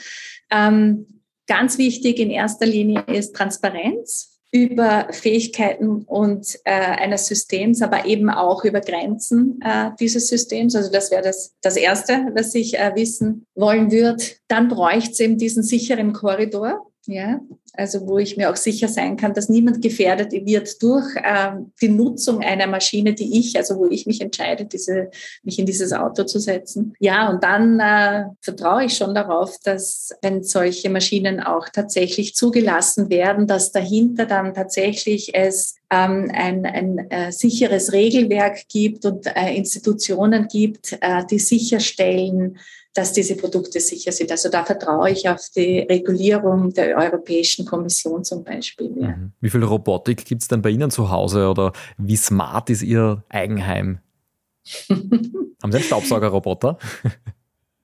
Ähm, 0.50 1.22
ganz 1.46 1.78
wichtig 1.78 2.18
in 2.18 2.30
erster 2.30 2.66
Linie 2.66 3.02
ist 3.06 3.34
Transparenz 3.34 4.38
über 4.50 5.08
Fähigkeiten 5.10 6.04
und 6.04 6.58
äh, 6.64 6.70
eines 6.72 7.26
Systems, 7.26 7.82
aber 7.82 8.06
eben 8.06 8.30
auch 8.30 8.64
über 8.64 8.80
Grenzen 8.80 9.60
äh, 9.62 9.90
dieses 10.00 10.28
Systems. 10.28 10.74
Also 10.74 10.90
das 10.90 11.10
wäre 11.10 11.22
das, 11.22 11.54
das 11.60 11.76
Erste, 11.76 12.28
was 12.34 12.54
ich 12.54 12.78
äh, 12.78 12.92
wissen 12.94 13.46
wollen 13.54 13.90
würde. 13.90 14.24
Dann 14.48 14.68
bräuchte 14.68 15.12
es 15.12 15.20
eben 15.20 15.36
diesen 15.36 15.62
sicheren 15.62 16.14
Korridor, 16.14 16.87
ja, 17.08 17.40
also 17.72 18.06
wo 18.06 18.18
ich 18.18 18.36
mir 18.36 18.50
auch 18.50 18.56
sicher 18.56 18.86
sein 18.86 19.16
kann, 19.16 19.32
dass 19.32 19.48
niemand 19.48 19.80
gefährdet 19.80 20.30
wird 20.32 20.82
durch 20.82 21.06
ähm, 21.24 21.72
die 21.80 21.88
Nutzung 21.88 22.42
einer 22.42 22.66
Maschine, 22.66 23.14
die 23.14 23.38
ich, 23.38 23.56
also 23.56 23.78
wo 23.78 23.86
ich 23.86 24.04
mich 24.04 24.20
entscheide, 24.20 24.66
diese, 24.66 25.10
mich 25.42 25.58
in 25.58 25.64
dieses 25.64 25.94
Auto 25.94 26.24
zu 26.24 26.38
setzen. 26.38 26.92
Ja, 27.00 27.30
und 27.30 27.42
dann 27.42 27.80
äh, 27.80 28.24
vertraue 28.42 28.84
ich 28.84 28.94
schon 28.94 29.14
darauf, 29.14 29.56
dass 29.64 30.10
wenn 30.20 30.42
solche 30.42 30.90
Maschinen 30.90 31.40
auch 31.40 31.70
tatsächlich 31.70 32.34
zugelassen 32.34 33.08
werden, 33.08 33.46
dass 33.46 33.72
dahinter 33.72 34.26
dann 34.26 34.52
tatsächlich 34.52 35.34
es 35.34 35.76
ähm, 35.90 36.30
ein, 36.34 36.66
ein 36.66 37.10
äh, 37.10 37.32
sicheres 37.32 37.94
Regelwerk 37.94 38.68
gibt 38.68 39.06
und 39.06 39.26
äh, 39.34 39.54
Institutionen 39.54 40.46
gibt, 40.48 40.98
äh, 41.00 41.24
die 41.30 41.38
sicherstellen, 41.38 42.58
dass 42.98 43.12
diese 43.12 43.36
Produkte 43.36 43.78
sicher 43.78 44.10
sind. 44.10 44.32
Also 44.32 44.48
da 44.48 44.64
vertraue 44.64 45.10
ich 45.10 45.28
auf 45.28 45.50
die 45.54 45.78
Regulierung 45.80 46.72
der 46.74 46.96
Europäischen 46.96 47.64
Kommission 47.64 48.24
zum 48.24 48.42
Beispiel. 48.42 48.90
Ja. 48.96 49.08
Mhm. 49.10 49.32
Wie 49.40 49.50
viel 49.50 49.62
Robotik 49.62 50.24
gibt 50.24 50.42
es 50.42 50.48
denn 50.48 50.62
bei 50.62 50.70
Ihnen 50.70 50.90
zu 50.90 51.08
Hause 51.08 51.48
oder 51.48 51.72
wie 51.96 52.16
smart 52.16 52.70
ist 52.70 52.82
Ihr 52.82 53.22
Eigenheim? 53.28 54.00
Haben 54.88 55.70
Sie 55.70 55.76
einen 55.76 55.84
Staubsaugerroboter? 55.84 56.78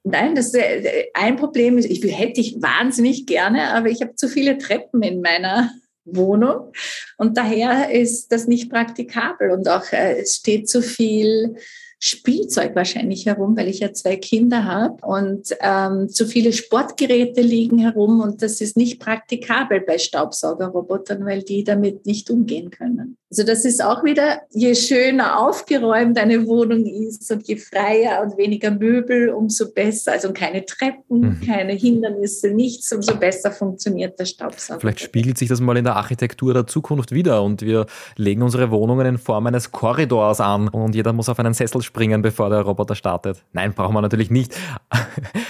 Nein, 0.02 0.34
das 0.34 0.52
äh, 0.52 1.04
ein 1.14 1.36
Problem 1.36 1.78
ist, 1.78 1.88
ich 1.88 2.02
hätte 2.18 2.40
ich 2.40 2.60
wahnsinnig 2.60 3.26
gerne, 3.26 3.72
aber 3.72 3.90
ich 3.90 4.02
habe 4.02 4.16
zu 4.16 4.28
viele 4.28 4.58
Treppen 4.58 5.02
in 5.04 5.20
meiner 5.20 5.70
Wohnung 6.04 6.72
und 7.18 7.38
daher 7.38 7.90
ist 7.90 8.32
das 8.32 8.48
nicht 8.48 8.68
praktikabel 8.68 9.52
und 9.52 9.68
auch 9.68 9.92
äh, 9.92 10.20
es 10.20 10.34
steht 10.34 10.68
zu 10.68 10.82
viel 10.82 11.56
Spielzeug 12.04 12.76
wahrscheinlich 12.76 13.24
herum, 13.24 13.56
weil 13.56 13.66
ich 13.66 13.80
ja 13.80 13.94
zwei 13.94 14.16
Kinder 14.16 14.66
habe 14.66 15.04
und 15.06 15.56
ähm, 15.60 16.10
zu 16.10 16.26
viele 16.26 16.52
Sportgeräte 16.52 17.40
liegen 17.40 17.78
herum 17.78 18.20
und 18.20 18.42
das 18.42 18.60
ist 18.60 18.76
nicht 18.76 19.00
praktikabel 19.00 19.80
bei 19.80 19.96
Staubsaugerrobotern, 19.96 21.24
weil 21.24 21.42
die 21.42 21.64
damit 21.64 22.04
nicht 22.04 22.28
umgehen 22.28 22.70
können. 22.70 23.16
Also 23.34 23.44
das 23.44 23.64
ist 23.64 23.82
auch 23.82 24.04
wieder, 24.04 24.42
je 24.52 24.76
schöner 24.76 25.40
aufgeräumt 25.40 26.16
eine 26.20 26.46
Wohnung 26.46 26.86
ist 26.86 27.32
und 27.32 27.48
je 27.48 27.56
freier 27.56 28.22
und 28.22 28.38
weniger 28.38 28.70
Möbel, 28.70 29.30
umso 29.30 29.72
besser. 29.72 30.12
Also 30.12 30.32
keine 30.32 30.64
Treppen, 30.64 31.20
mhm. 31.20 31.40
keine 31.44 31.72
Hindernisse, 31.72 32.50
nichts, 32.50 32.92
umso 32.92 33.16
besser 33.16 33.50
funktioniert 33.50 34.20
der 34.20 34.26
Staubsauger. 34.26 34.78
Vielleicht 34.78 35.00
spiegelt 35.00 35.36
sich 35.36 35.48
das 35.48 35.60
mal 35.60 35.76
in 35.76 35.82
der 35.82 35.96
Architektur 35.96 36.54
der 36.54 36.68
Zukunft 36.68 37.10
wieder 37.10 37.42
und 37.42 37.62
wir 37.62 37.86
legen 38.14 38.42
unsere 38.42 38.70
Wohnungen 38.70 39.04
in 39.04 39.18
Form 39.18 39.48
eines 39.48 39.72
Korridors 39.72 40.40
an 40.40 40.68
und 40.68 40.94
jeder 40.94 41.12
muss 41.12 41.28
auf 41.28 41.40
einen 41.40 41.54
Sessel 41.54 41.82
springen, 41.82 42.22
bevor 42.22 42.50
der 42.50 42.60
Roboter 42.60 42.94
startet. 42.94 43.42
Nein, 43.52 43.72
brauchen 43.74 43.94
wir 43.94 44.00
natürlich 44.00 44.30
nicht. 44.30 44.56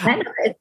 Nein, 0.07 0.23
äh, 0.43 0.55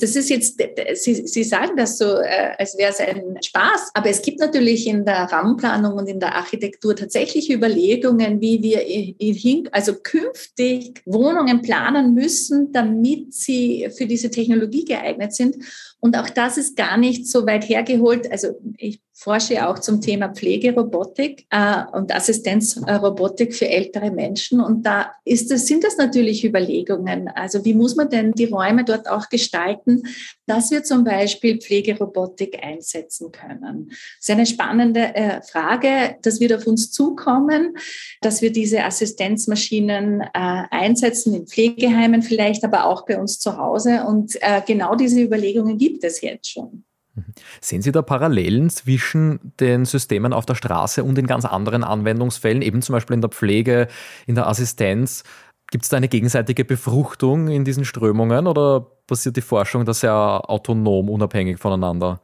das 0.00 0.16
ist 0.16 0.30
jetzt, 0.30 0.60
Sie, 0.94 1.26
Sie 1.26 1.44
sagen 1.44 1.76
das 1.76 1.98
so, 1.98 2.18
äh, 2.18 2.54
als 2.58 2.76
wäre 2.76 2.90
es 2.90 3.00
ein 3.00 3.38
Spaß, 3.42 3.90
aber 3.94 4.10
es 4.10 4.22
gibt 4.22 4.40
natürlich 4.40 4.86
in 4.86 5.04
der 5.04 5.24
Rahmenplanung 5.24 5.94
und 5.94 6.08
in 6.08 6.20
der 6.20 6.34
Architektur 6.34 6.96
tatsächlich 6.96 7.50
Überlegungen, 7.50 8.40
wie 8.40 8.62
wir 8.62 9.72
also 9.72 9.94
künftig 9.94 11.02
Wohnungen 11.04 11.62
planen 11.62 12.14
müssen, 12.14 12.72
damit 12.72 13.34
sie 13.34 13.88
für 13.96 14.06
diese 14.06 14.30
Technologie 14.30 14.84
geeignet 14.84 15.34
sind. 15.34 15.56
Und 16.04 16.18
auch 16.18 16.28
das 16.28 16.56
ist 16.58 16.76
gar 16.76 16.96
nicht 16.96 17.28
so 17.28 17.46
weit 17.46 17.68
hergeholt. 17.68 18.30
Also 18.32 18.48
ich 18.76 19.00
forsche 19.12 19.68
auch 19.68 19.78
zum 19.78 20.00
Thema 20.00 20.30
Pflegerobotik 20.30 21.46
äh, 21.50 21.84
und 21.92 22.12
Assistenzrobotik 22.12 23.54
für 23.54 23.68
ältere 23.68 24.10
Menschen. 24.10 24.60
Und 24.60 24.84
da 24.84 25.12
ist 25.24 25.52
das, 25.52 25.66
sind 25.66 25.84
das 25.84 25.98
natürlich 25.98 26.44
Überlegungen. 26.44 27.28
Also 27.28 27.64
wie 27.64 27.74
muss 27.74 27.94
man 27.94 28.08
denn 28.08 28.32
die 28.32 28.46
Räume 28.46 28.84
dort 28.84 29.08
auch 29.08 29.28
gestalten, 29.28 30.02
dass 30.46 30.72
wir 30.72 30.82
zum 30.82 31.04
Beispiel 31.04 31.60
Pflegerobotik 31.60 32.58
einsetzen 32.64 33.30
können? 33.30 33.90
Das 33.90 34.28
ist 34.28 34.30
eine 34.30 34.46
spannende 34.46 35.14
äh, 35.14 35.42
Frage. 35.42 36.16
Das 36.22 36.40
wird 36.40 36.52
auf 36.52 36.66
uns 36.66 36.90
zukommen, 36.90 37.76
dass 38.22 38.42
wir 38.42 38.50
diese 38.50 38.82
Assistenzmaschinen 38.82 40.22
äh, 40.22 40.28
einsetzen 40.32 41.34
in 41.34 41.46
Pflegeheimen 41.46 42.22
vielleicht, 42.22 42.64
aber 42.64 42.86
auch 42.86 43.04
bei 43.04 43.20
uns 43.20 43.38
zu 43.38 43.58
Hause. 43.58 44.04
Und 44.04 44.36
äh, 44.40 44.62
genau 44.66 44.96
diese 44.96 45.20
Überlegungen 45.20 45.78
gibt 45.78 45.91
es 46.00 46.20
jetzt 46.20 46.50
schon. 46.50 46.84
Mhm. 47.14 47.24
Sehen 47.60 47.82
Sie 47.82 47.92
da 47.92 48.02
Parallelen 48.02 48.70
zwischen 48.70 49.52
den 49.60 49.84
Systemen 49.84 50.32
auf 50.32 50.46
der 50.46 50.54
Straße 50.54 51.04
und 51.04 51.18
in 51.18 51.26
ganz 51.26 51.44
anderen 51.44 51.84
Anwendungsfällen, 51.84 52.62
eben 52.62 52.82
zum 52.82 52.94
Beispiel 52.94 53.14
in 53.14 53.20
der 53.20 53.30
Pflege, 53.30 53.88
in 54.26 54.34
der 54.34 54.48
Assistenz? 54.48 55.24
Gibt 55.70 55.84
es 55.84 55.90
da 55.90 55.96
eine 55.96 56.08
gegenseitige 56.08 56.64
Befruchtung 56.64 57.48
in 57.48 57.64
diesen 57.64 57.84
Strömungen 57.84 58.46
oder 58.46 58.86
passiert 59.06 59.36
die 59.36 59.42
Forschung 59.42 59.84
da 59.84 59.94
sehr 59.94 60.14
autonom, 60.14 61.08
unabhängig 61.08 61.58
voneinander? 61.58 62.20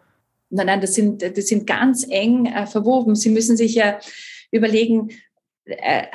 Nein, 0.50 0.66
nein, 0.66 0.80
das 0.80 0.94
sind, 0.94 1.22
das 1.22 1.46
sind 1.46 1.66
ganz 1.66 2.06
eng 2.08 2.46
äh, 2.46 2.66
verwoben. 2.66 3.14
Sie 3.14 3.30
müssen 3.30 3.56
sich 3.56 3.74
ja 3.74 3.98
überlegen, 4.50 5.10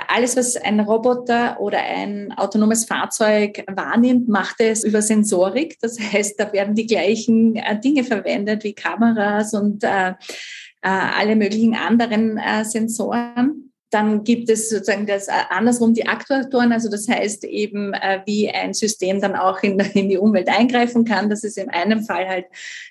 alles, 0.07 0.35
was 0.35 0.55
ein 0.55 0.79
Roboter 0.79 1.59
oder 1.59 1.79
ein 1.79 2.31
autonomes 2.33 2.85
Fahrzeug 2.85 3.63
wahrnimmt, 3.71 4.27
macht 4.27 4.55
es 4.59 4.83
über 4.83 5.01
Sensorik. 5.01 5.77
Das 5.81 5.99
heißt, 5.99 6.39
da 6.39 6.51
werden 6.53 6.75
die 6.75 6.87
gleichen 6.87 7.55
äh, 7.55 7.79
Dinge 7.79 8.03
verwendet 8.03 8.63
wie 8.63 8.73
Kameras 8.73 9.53
und 9.53 9.83
äh, 9.83 10.09
äh 10.09 10.13
alle 10.81 11.35
möglichen 11.35 11.75
anderen 11.75 12.37
äh, 12.37 12.65
Sensoren. 12.65 13.72
Dann 13.93 14.23
gibt 14.23 14.49
es 14.49 14.71
sozusagen 14.71 15.05
das 15.05 15.27
äh, 15.27 15.33
andersrum 15.51 15.93
die 15.93 16.07
Aktuatoren, 16.07 16.71
also 16.71 16.89
das 16.89 17.07
heißt 17.07 17.43
eben, 17.43 17.93
äh, 17.93 18.21
wie 18.25 18.49
ein 18.49 18.73
System 18.73 19.21
dann 19.21 19.35
auch 19.35 19.61
in, 19.61 19.79
in 19.93 20.09
die 20.09 20.17
Umwelt 20.17 20.49
eingreifen 20.49 21.05
kann. 21.05 21.29
Das 21.29 21.43
ist 21.43 21.59
in 21.59 21.69
einem 21.69 22.03
Fall 22.03 22.27
halt 22.27 22.45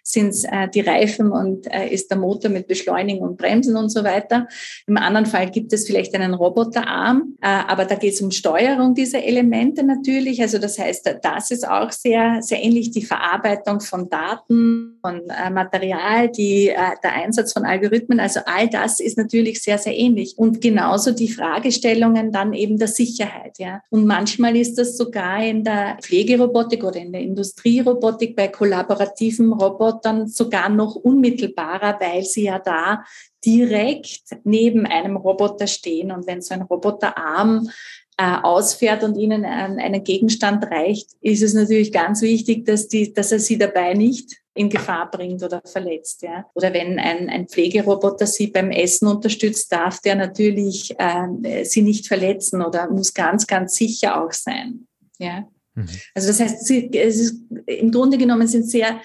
sind 0.05 0.29
es 0.29 0.45
äh, 0.45 0.69
die 0.69 0.81
Reifen 0.81 1.33
und 1.33 1.67
ist 1.91 2.11
der 2.11 2.19
Motor 2.19 2.51
mit 2.51 2.69
Beschleunigen 2.69 3.23
und 3.23 3.37
Bremsen 3.37 3.77
und 3.77 3.89
so 3.89 4.05
weiter. 4.05 4.47
Im 4.87 4.97
anderen 4.97 5.27
Fall 5.27 5.51
gibt 5.51 5.73
es 5.73 5.87
vielleicht 5.87 6.15
einen 6.15 6.35
Roboterarm, 6.35 7.37
aber 7.41 7.85
da 7.85 7.95
geht 7.95 8.15
es 8.15 8.21
um 8.21 8.31
Steuerung 8.31 8.95
dieser 8.95 9.23
Elemente 9.23 9.83
natürlich. 9.83 10.43
Also 10.43 10.59
das 10.59 10.79
heißt, 10.79 11.19
das 11.23 11.51
ist 11.51 11.67
auch 11.67 11.91
sehr, 11.91 12.39
sehr 12.43 12.63
ähnlich 12.63 12.91
die 12.91 13.05
Verarbeitung 13.05 13.81
von 13.81 14.09
Daten, 14.09 14.99
von 15.01 15.23
Material, 15.53 16.29
die, 16.31 16.67
der 17.03 17.13
Einsatz 17.15 17.53
von 17.53 17.65
Algorithmen. 17.65 18.21
Also 18.21 18.41
all 18.45 18.69
das 18.69 19.01
ist 19.01 19.17
natürlich 19.17 19.63
sehr, 19.63 19.79
sehr 19.79 19.97
ähnlich. 19.97 20.35
Und 20.37 20.61
genau 20.61 20.92
genauso 20.93 21.13
die 21.13 21.29
Fragestellungen 21.29 22.33
dann 22.33 22.53
eben 22.53 22.77
der 22.77 22.89
Sicherheit. 22.89 23.59
Ja. 23.59 23.81
Und 23.89 24.07
manchmal 24.07 24.57
ist 24.57 24.77
das 24.77 24.97
sogar 24.97 25.43
in 25.43 25.65
der 25.65 25.97
Pflegerobotik 26.03 26.85
oder 26.85 26.97
in 26.97 27.13
der 27.13 27.23
Industrierobotik 27.23 28.37
bei 28.37 28.49
kollaborativen 28.49 29.53
Robotern 29.55 30.29
sogar 30.29 30.69
noch 30.69 30.95
unmittelbarer, 30.95 31.99
weil 31.99 32.25
sie 32.25 32.45
ja 32.45 32.59
da 32.59 33.05
direkt 33.45 34.21
neben 34.45 34.85
einem 34.87 35.17
Roboter 35.17 35.67
stehen. 35.67 36.13
Und 36.13 36.27
wenn 36.27 36.43
so 36.43 36.53
ein 36.53 36.63
Roboterarm 36.63 37.71
äh, 38.19 38.37
ausfährt 38.43 39.03
und 39.03 39.17
ihnen 39.17 39.47
einen 39.47 40.05
Gegenstand 40.05 40.65
reicht, 40.65 41.09
ist 41.23 41.43
es 41.43 41.55
natürlich 41.55 41.91
ganz 41.91 42.21
wichtig, 42.21 42.67
dass, 42.67 42.89
die, 42.89 43.15
dass 43.15 43.33
er 43.33 43.39
sie 43.39 43.57
dabei 43.57 43.95
nicht 43.95 44.42
in 44.55 44.69
Gefahr 44.69 45.11
bringt 45.11 45.43
oder 45.43 45.63
verletzt. 45.65 46.23
Ja. 46.23 46.47
Oder 46.55 46.73
wenn 46.75 46.99
ein, 46.99 47.29
ein 47.29 47.49
Pflegeroboter 47.49 48.27
sie 48.27 48.49
beim 48.49 48.71
Essen 48.71 49.09
unterstützt, 49.09 49.73
darf 49.73 50.01
der 50.01 50.15
natürlich 50.15 50.95
äh, 50.99 51.65
sie 51.65 51.83
nicht 51.83 52.07
verletzen 52.07 52.63
oder 52.63 52.91
muss 52.91 53.15
ganz, 53.15 53.47
ganz 53.47 53.75
sicher 53.77 54.23
auch 54.23 54.33
sein. 54.33 54.87
Ja. 55.19 55.49
Mhm. 55.75 55.89
Also 56.15 56.29
das 56.29 56.41
heißt, 56.41 56.67
sie, 56.67 56.93
es 56.93 57.19
ist, 57.19 57.43
im 57.67 57.91
Grunde 57.91 58.19
genommen 58.19 58.47
sind 58.47 58.69
sehr 58.69 59.01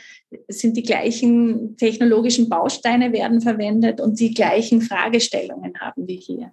sind 0.50 0.76
die 0.76 0.84
gleichen 0.84 1.78
technologischen 1.78 2.50
Bausteine 2.50 3.14
werden 3.14 3.40
verwendet 3.40 4.02
und 4.02 4.20
die 4.20 4.34
gleichen 4.34 4.82
Fragestellungen 4.82 5.80
haben 5.80 6.06
wir 6.06 6.18
hier. 6.18 6.52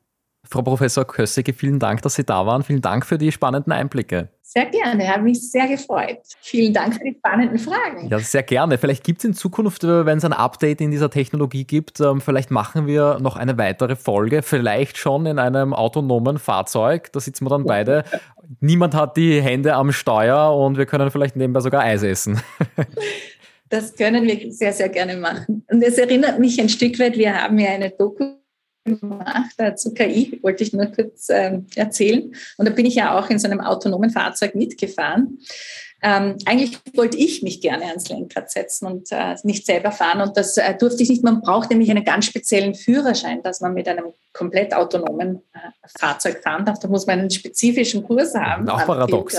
Frau 0.54 0.62
Professor 0.62 1.04
Kössige, 1.04 1.52
vielen 1.52 1.80
Dank, 1.80 2.02
dass 2.02 2.14
Sie 2.14 2.22
da 2.22 2.46
waren. 2.46 2.62
Vielen 2.62 2.80
Dank 2.80 3.04
für 3.04 3.18
die 3.18 3.32
spannenden 3.32 3.72
Einblicke. 3.72 4.28
Sehr 4.40 4.66
gerne, 4.66 5.08
habe 5.08 5.24
mich 5.24 5.50
sehr 5.50 5.66
gefreut. 5.66 6.18
Vielen 6.42 6.72
Dank 6.72 6.94
für 6.94 7.02
die 7.02 7.16
spannenden 7.18 7.58
Fragen. 7.58 8.06
Ja, 8.08 8.20
sehr 8.20 8.44
gerne. 8.44 8.78
Vielleicht 8.78 9.02
gibt 9.02 9.18
es 9.18 9.24
in 9.24 9.34
Zukunft, 9.34 9.82
äh, 9.82 10.06
wenn 10.06 10.18
es 10.18 10.24
ein 10.24 10.32
Update 10.32 10.80
in 10.80 10.92
dieser 10.92 11.10
Technologie 11.10 11.64
gibt, 11.64 11.98
ähm, 11.98 12.20
vielleicht 12.20 12.52
machen 12.52 12.86
wir 12.86 13.18
noch 13.20 13.34
eine 13.34 13.58
weitere 13.58 13.96
Folge, 13.96 14.42
vielleicht 14.42 14.96
schon 14.96 15.26
in 15.26 15.40
einem 15.40 15.74
autonomen 15.74 16.38
Fahrzeug. 16.38 17.10
Da 17.10 17.18
sitzen 17.18 17.46
wir 17.46 17.50
dann 17.50 17.64
beide. 17.64 18.04
Niemand 18.60 18.94
hat 18.94 19.16
die 19.16 19.42
Hände 19.42 19.74
am 19.74 19.90
Steuer 19.90 20.56
und 20.56 20.78
wir 20.78 20.86
können 20.86 21.10
vielleicht 21.10 21.34
nebenbei 21.34 21.58
sogar 21.58 21.82
Eis 21.82 22.04
essen. 22.04 22.40
Das 23.70 23.96
können 23.96 24.24
wir 24.24 24.52
sehr, 24.52 24.72
sehr 24.72 24.88
gerne 24.88 25.16
machen. 25.16 25.64
Und 25.68 25.82
es 25.82 25.98
erinnert 25.98 26.38
mich 26.38 26.60
ein 26.60 26.68
Stück 26.68 26.96
weit, 27.00 27.16
wir 27.16 27.34
haben 27.34 27.58
ja 27.58 27.70
eine 27.70 27.90
Doku 27.90 28.36
gemacht 28.84 29.54
äh, 29.58 29.74
zu 29.74 29.94
KI, 29.94 30.38
wollte 30.42 30.62
ich 30.62 30.72
nur 30.72 30.86
kurz 30.86 31.28
ähm, 31.30 31.66
erzählen. 31.74 32.34
Und 32.56 32.68
da 32.68 32.72
bin 32.72 32.86
ich 32.86 32.94
ja 32.94 33.18
auch 33.18 33.30
in 33.30 33.38
so 33.38 33.48
einem 33.48 33.60
autonomen 33.60 34.10
Fahrzeug 34.10 34.54
mitgefahren. 34.54 35.38
Ähm, 36.02 36.36
eigentlich 36.44 36.78
wollte 36.94 37.16
ich 37.16 37.42
mich 37.42 37.62
gerne 37.62 37.86
ans 37.86 38.10
Lenkrad 38.10 38.50
setzen 38.50 38.86
und 38.86 39.10
äh, 39.10 39.36
nicht 39.42 39.64
selber 39.64 39.90
fahren. 39.90 40.20
Und 40.20 40.36
das 40.36 40.58
äh, 40.58 40.76
durfte 40.76 41.02
ich 41.02 41.08
nicht. 41.08 41.24
Man 41.24 41.40
braucht 41.40 41.70
nämlich 41.70 41.90
einen 41.90 42.04
ganz 42.04 42.26
speziellen 42.26 42.74
Führerschein, 42.74 43.42
dass 43.42 43.62
man 43.62 43.72
mit 43.72 43.88
einem 43.88 44.12
komplett 44.34 44.74
autonomen 44.74 45.40
äh, 45.54 45.58
Fahrzeug 45.98 46.42
fahren 46.42 46.66
darf. 46.66 46.78
Da 46.78 46.88
muss 46.88 47.06
man 47.06 47.20
einen 47.20 47.30
spezifischen 47.30 48.02
Kurs 48.02 48.34
haben. 48.34 48.68
Auch 48.68 48.84
paradox. 48.84 49.38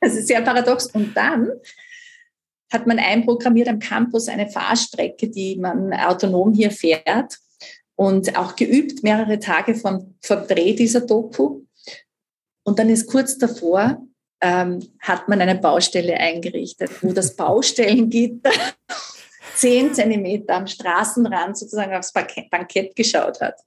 Das 0.00 0.14
ist 0.14 0.28
sehr 0.28 0.42
paradox. 0.42 0.86
Und 0.86 1.14
dann 1.16 1.50
hat 2.72 2.86
man 2.86 2.98
einprogrammiert 2.98 3.68
am 3.68 3.78
Campus 3.78 4.28
eine 4.28 4.48
Fahrstrecke, 4.48 5.28
die 5.28 5.56
man 5.56 5.92
autonom 5.92 6.52
hier 6.52 6.70
fährt 6.70 7.38
und 7.96 8.36
auch 8.36 8.56
geübt, 8.56 9.02
mehrere 9.02 9.38
Tage 9.38 9.74
vom, 9.74 10.14
vom 10.22 10.46
Dreh 10.46 10.74
dieser 10.74 11.02
Doku. 11.02 11.62
Und 12.64 12.78
dann 12.78 12.90
ist 12.90 13.06
kurz 13.06 13.38
davor, 13.38 14.02
ähm, 14.40 14.86
hat 15.00 15.28
man 15.28 15.40
eine 15.40 15.56
Baustelle 15.56 16.14
eingerichtet, 16.14 16.90
wo 17.02 17.12
das 17.12 17.36
Baustellengitter 17.36 18.50
zehn 19.54 19.94
Zentimeter 19.94 20.56
am 20.56 20.66
Straßenrand 20.66 21.56
sozusagen 21.56 21.94
aufs 21.94 22.12
Bankett 22.12 22.96
geschaut 22.96 23.40
hat. 23.40 23.60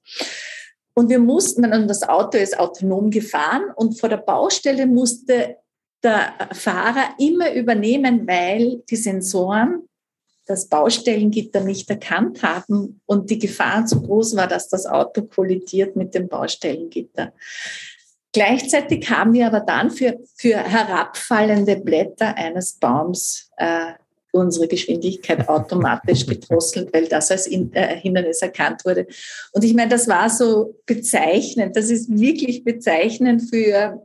Und 0.94 1.10
wir 1.10 1.20
mussten 1.20 1.62
dann, 1.62 1.82
und 1.84 1.88
das 1.88 2.04
Auto 2.04 2.38
ist 2.38 2.60
autonom 2.60 3.12
gefahren 3.12 3.72
und 3.76 4.00
vor 4.00 4.10
der 4.10 4.18
Baustelle 4.18 4.88
musste 4.88 5.58
der 6.04 6.34
Fahrer 6.54 7.16
immer 7.20 7.54
übernehmen, 7.54 8.28
weil 8.28 8.84
die 8.90 8.96
Sensoren 8.96 9.88
das 10.48 10.68
Baustellengitter 10.68 11.62
nicht 11.62 11.90
erkannt 11.90 12.42
haben 12.42 13.02
und 13.06 13.30
die 13.30 13.40
Gefahr 13.40 13.86
zu 13.86 14.02
groß 14.02 14.36
war, 14.36 14.48
dass 14.48 14.70
das 14.70 14.86
Auto 14.86 15.24
kollidiert 15.24 15.96
mit 15.96 16.16
dem 16.16 16.28
Baustellengitter. 16.28 17.34
Gleichzeitig 18.34 19.10
haben 19.10 19.34
wir 19.34 19.48
aber 19.48 19.62
dann 19.62 19.92
für, 19.92 20.20
für 20.36 20.58
herabfallende 20.58 21.78
Blätter 21.78 22.36
eines 22.36 22.74
Baums 22.74 23.50
äh, 23.58 23.94
unsere 24.32 24.68
Geschwindigkeit 24.68 25.48
automatisch 25.50 26.26
gedrosselt, 26.28 26.94
weil 26.94 27.08
das 27.08 27.32
als 27.32 27.48
äh, 27.48 27.98
Hindernis 27.98 28.42
erkannt 28.42 28.86
wurde. 28.86 29.08
Und 29.54 29.64
ich 29.64 29.74
meine, 29.74 29.90
das 29.90 30.08
war 30.08 30.30
so 30.30 30.76
bezeichnend. 30.86 31.76
Das 31.76 31.90
ist 31.90 32.10
wirklich 32.10 32.64
bezeichnend 32.64 33.50
für 33.50 34.02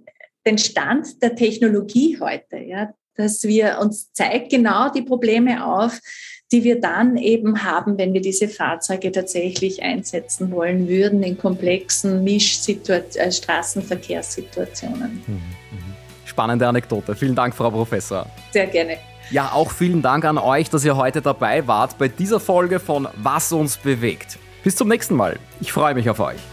den 0.46 0.58
Stand 0.58 1.22
der 1.22 1.36
Technologie 1.36 2.18
heute. 2.20 2.58
Ja, 2.58 2.94
dass 3.14 3.42
wir 3.44 3.78
uns 3.80 4.12
zeigt 4.12 4.50
genau 4.50 4.90
die 4.90 5.02
Probleme 5.02 5.64
auf, 5.64 6.00
die 6.52 6.62
wir 6.64 6.80
dann 6.80 7.16
eben 7.16 7.64
haben, 7.64 7.98
wenn 7.98 8.12
wir 8.12 8.20
diese 8.20 8.48
Fahrzeuge 8.48 9.10
tatsächlich 9.10 9.82
einsetzen 9.82 10.52
wollen 10.52 10.86
würden 10.86 11.22
in 11.22 11.38
komplexen 11.38 12.22
Misch-Straßenverkehrssituationen. 12.22 15.22
Mhm, 15.26 15.34
mhm. 15.34 15.40
Spannende 16.26 16.68
Anekdote. 16.68 17.14
Vielen 17.14 17.34
Dank, 17.34 17.54
Frau 17.54 17.70
Professor. 17.70 18.26
Sehr 18.52 18.66
gerne. 18.66 18.98
Ja, 19.30 19.52
auch 19.52 19.70
vielen 19.70 20.02
Dank 20.02 20.26
an 20.26 20.36
euch, 20.36 20.68
dass 20.68 20.84
ihr 20.84 20.96
heute 20.96 21.22
dabei 21.22 21.66
wart 21.66 21.96
bei 21.96 22.08
dieser 22.08 22.38
Folge 22.38 22.78
von 22.78 23.08
Was 23.16 23.50
uns 23.52 23.78
bewegt. 23.78 24.38
Bis 24.62 24.76
zum 24.76 24.88
nächsten 24.88 25.16
Mal. 25.16 25.38
Ich 25.60 25.72
freue 25.72 25.94
mich 25.94 26.10
auf 26.10 26.20
euch. 26.20 26.51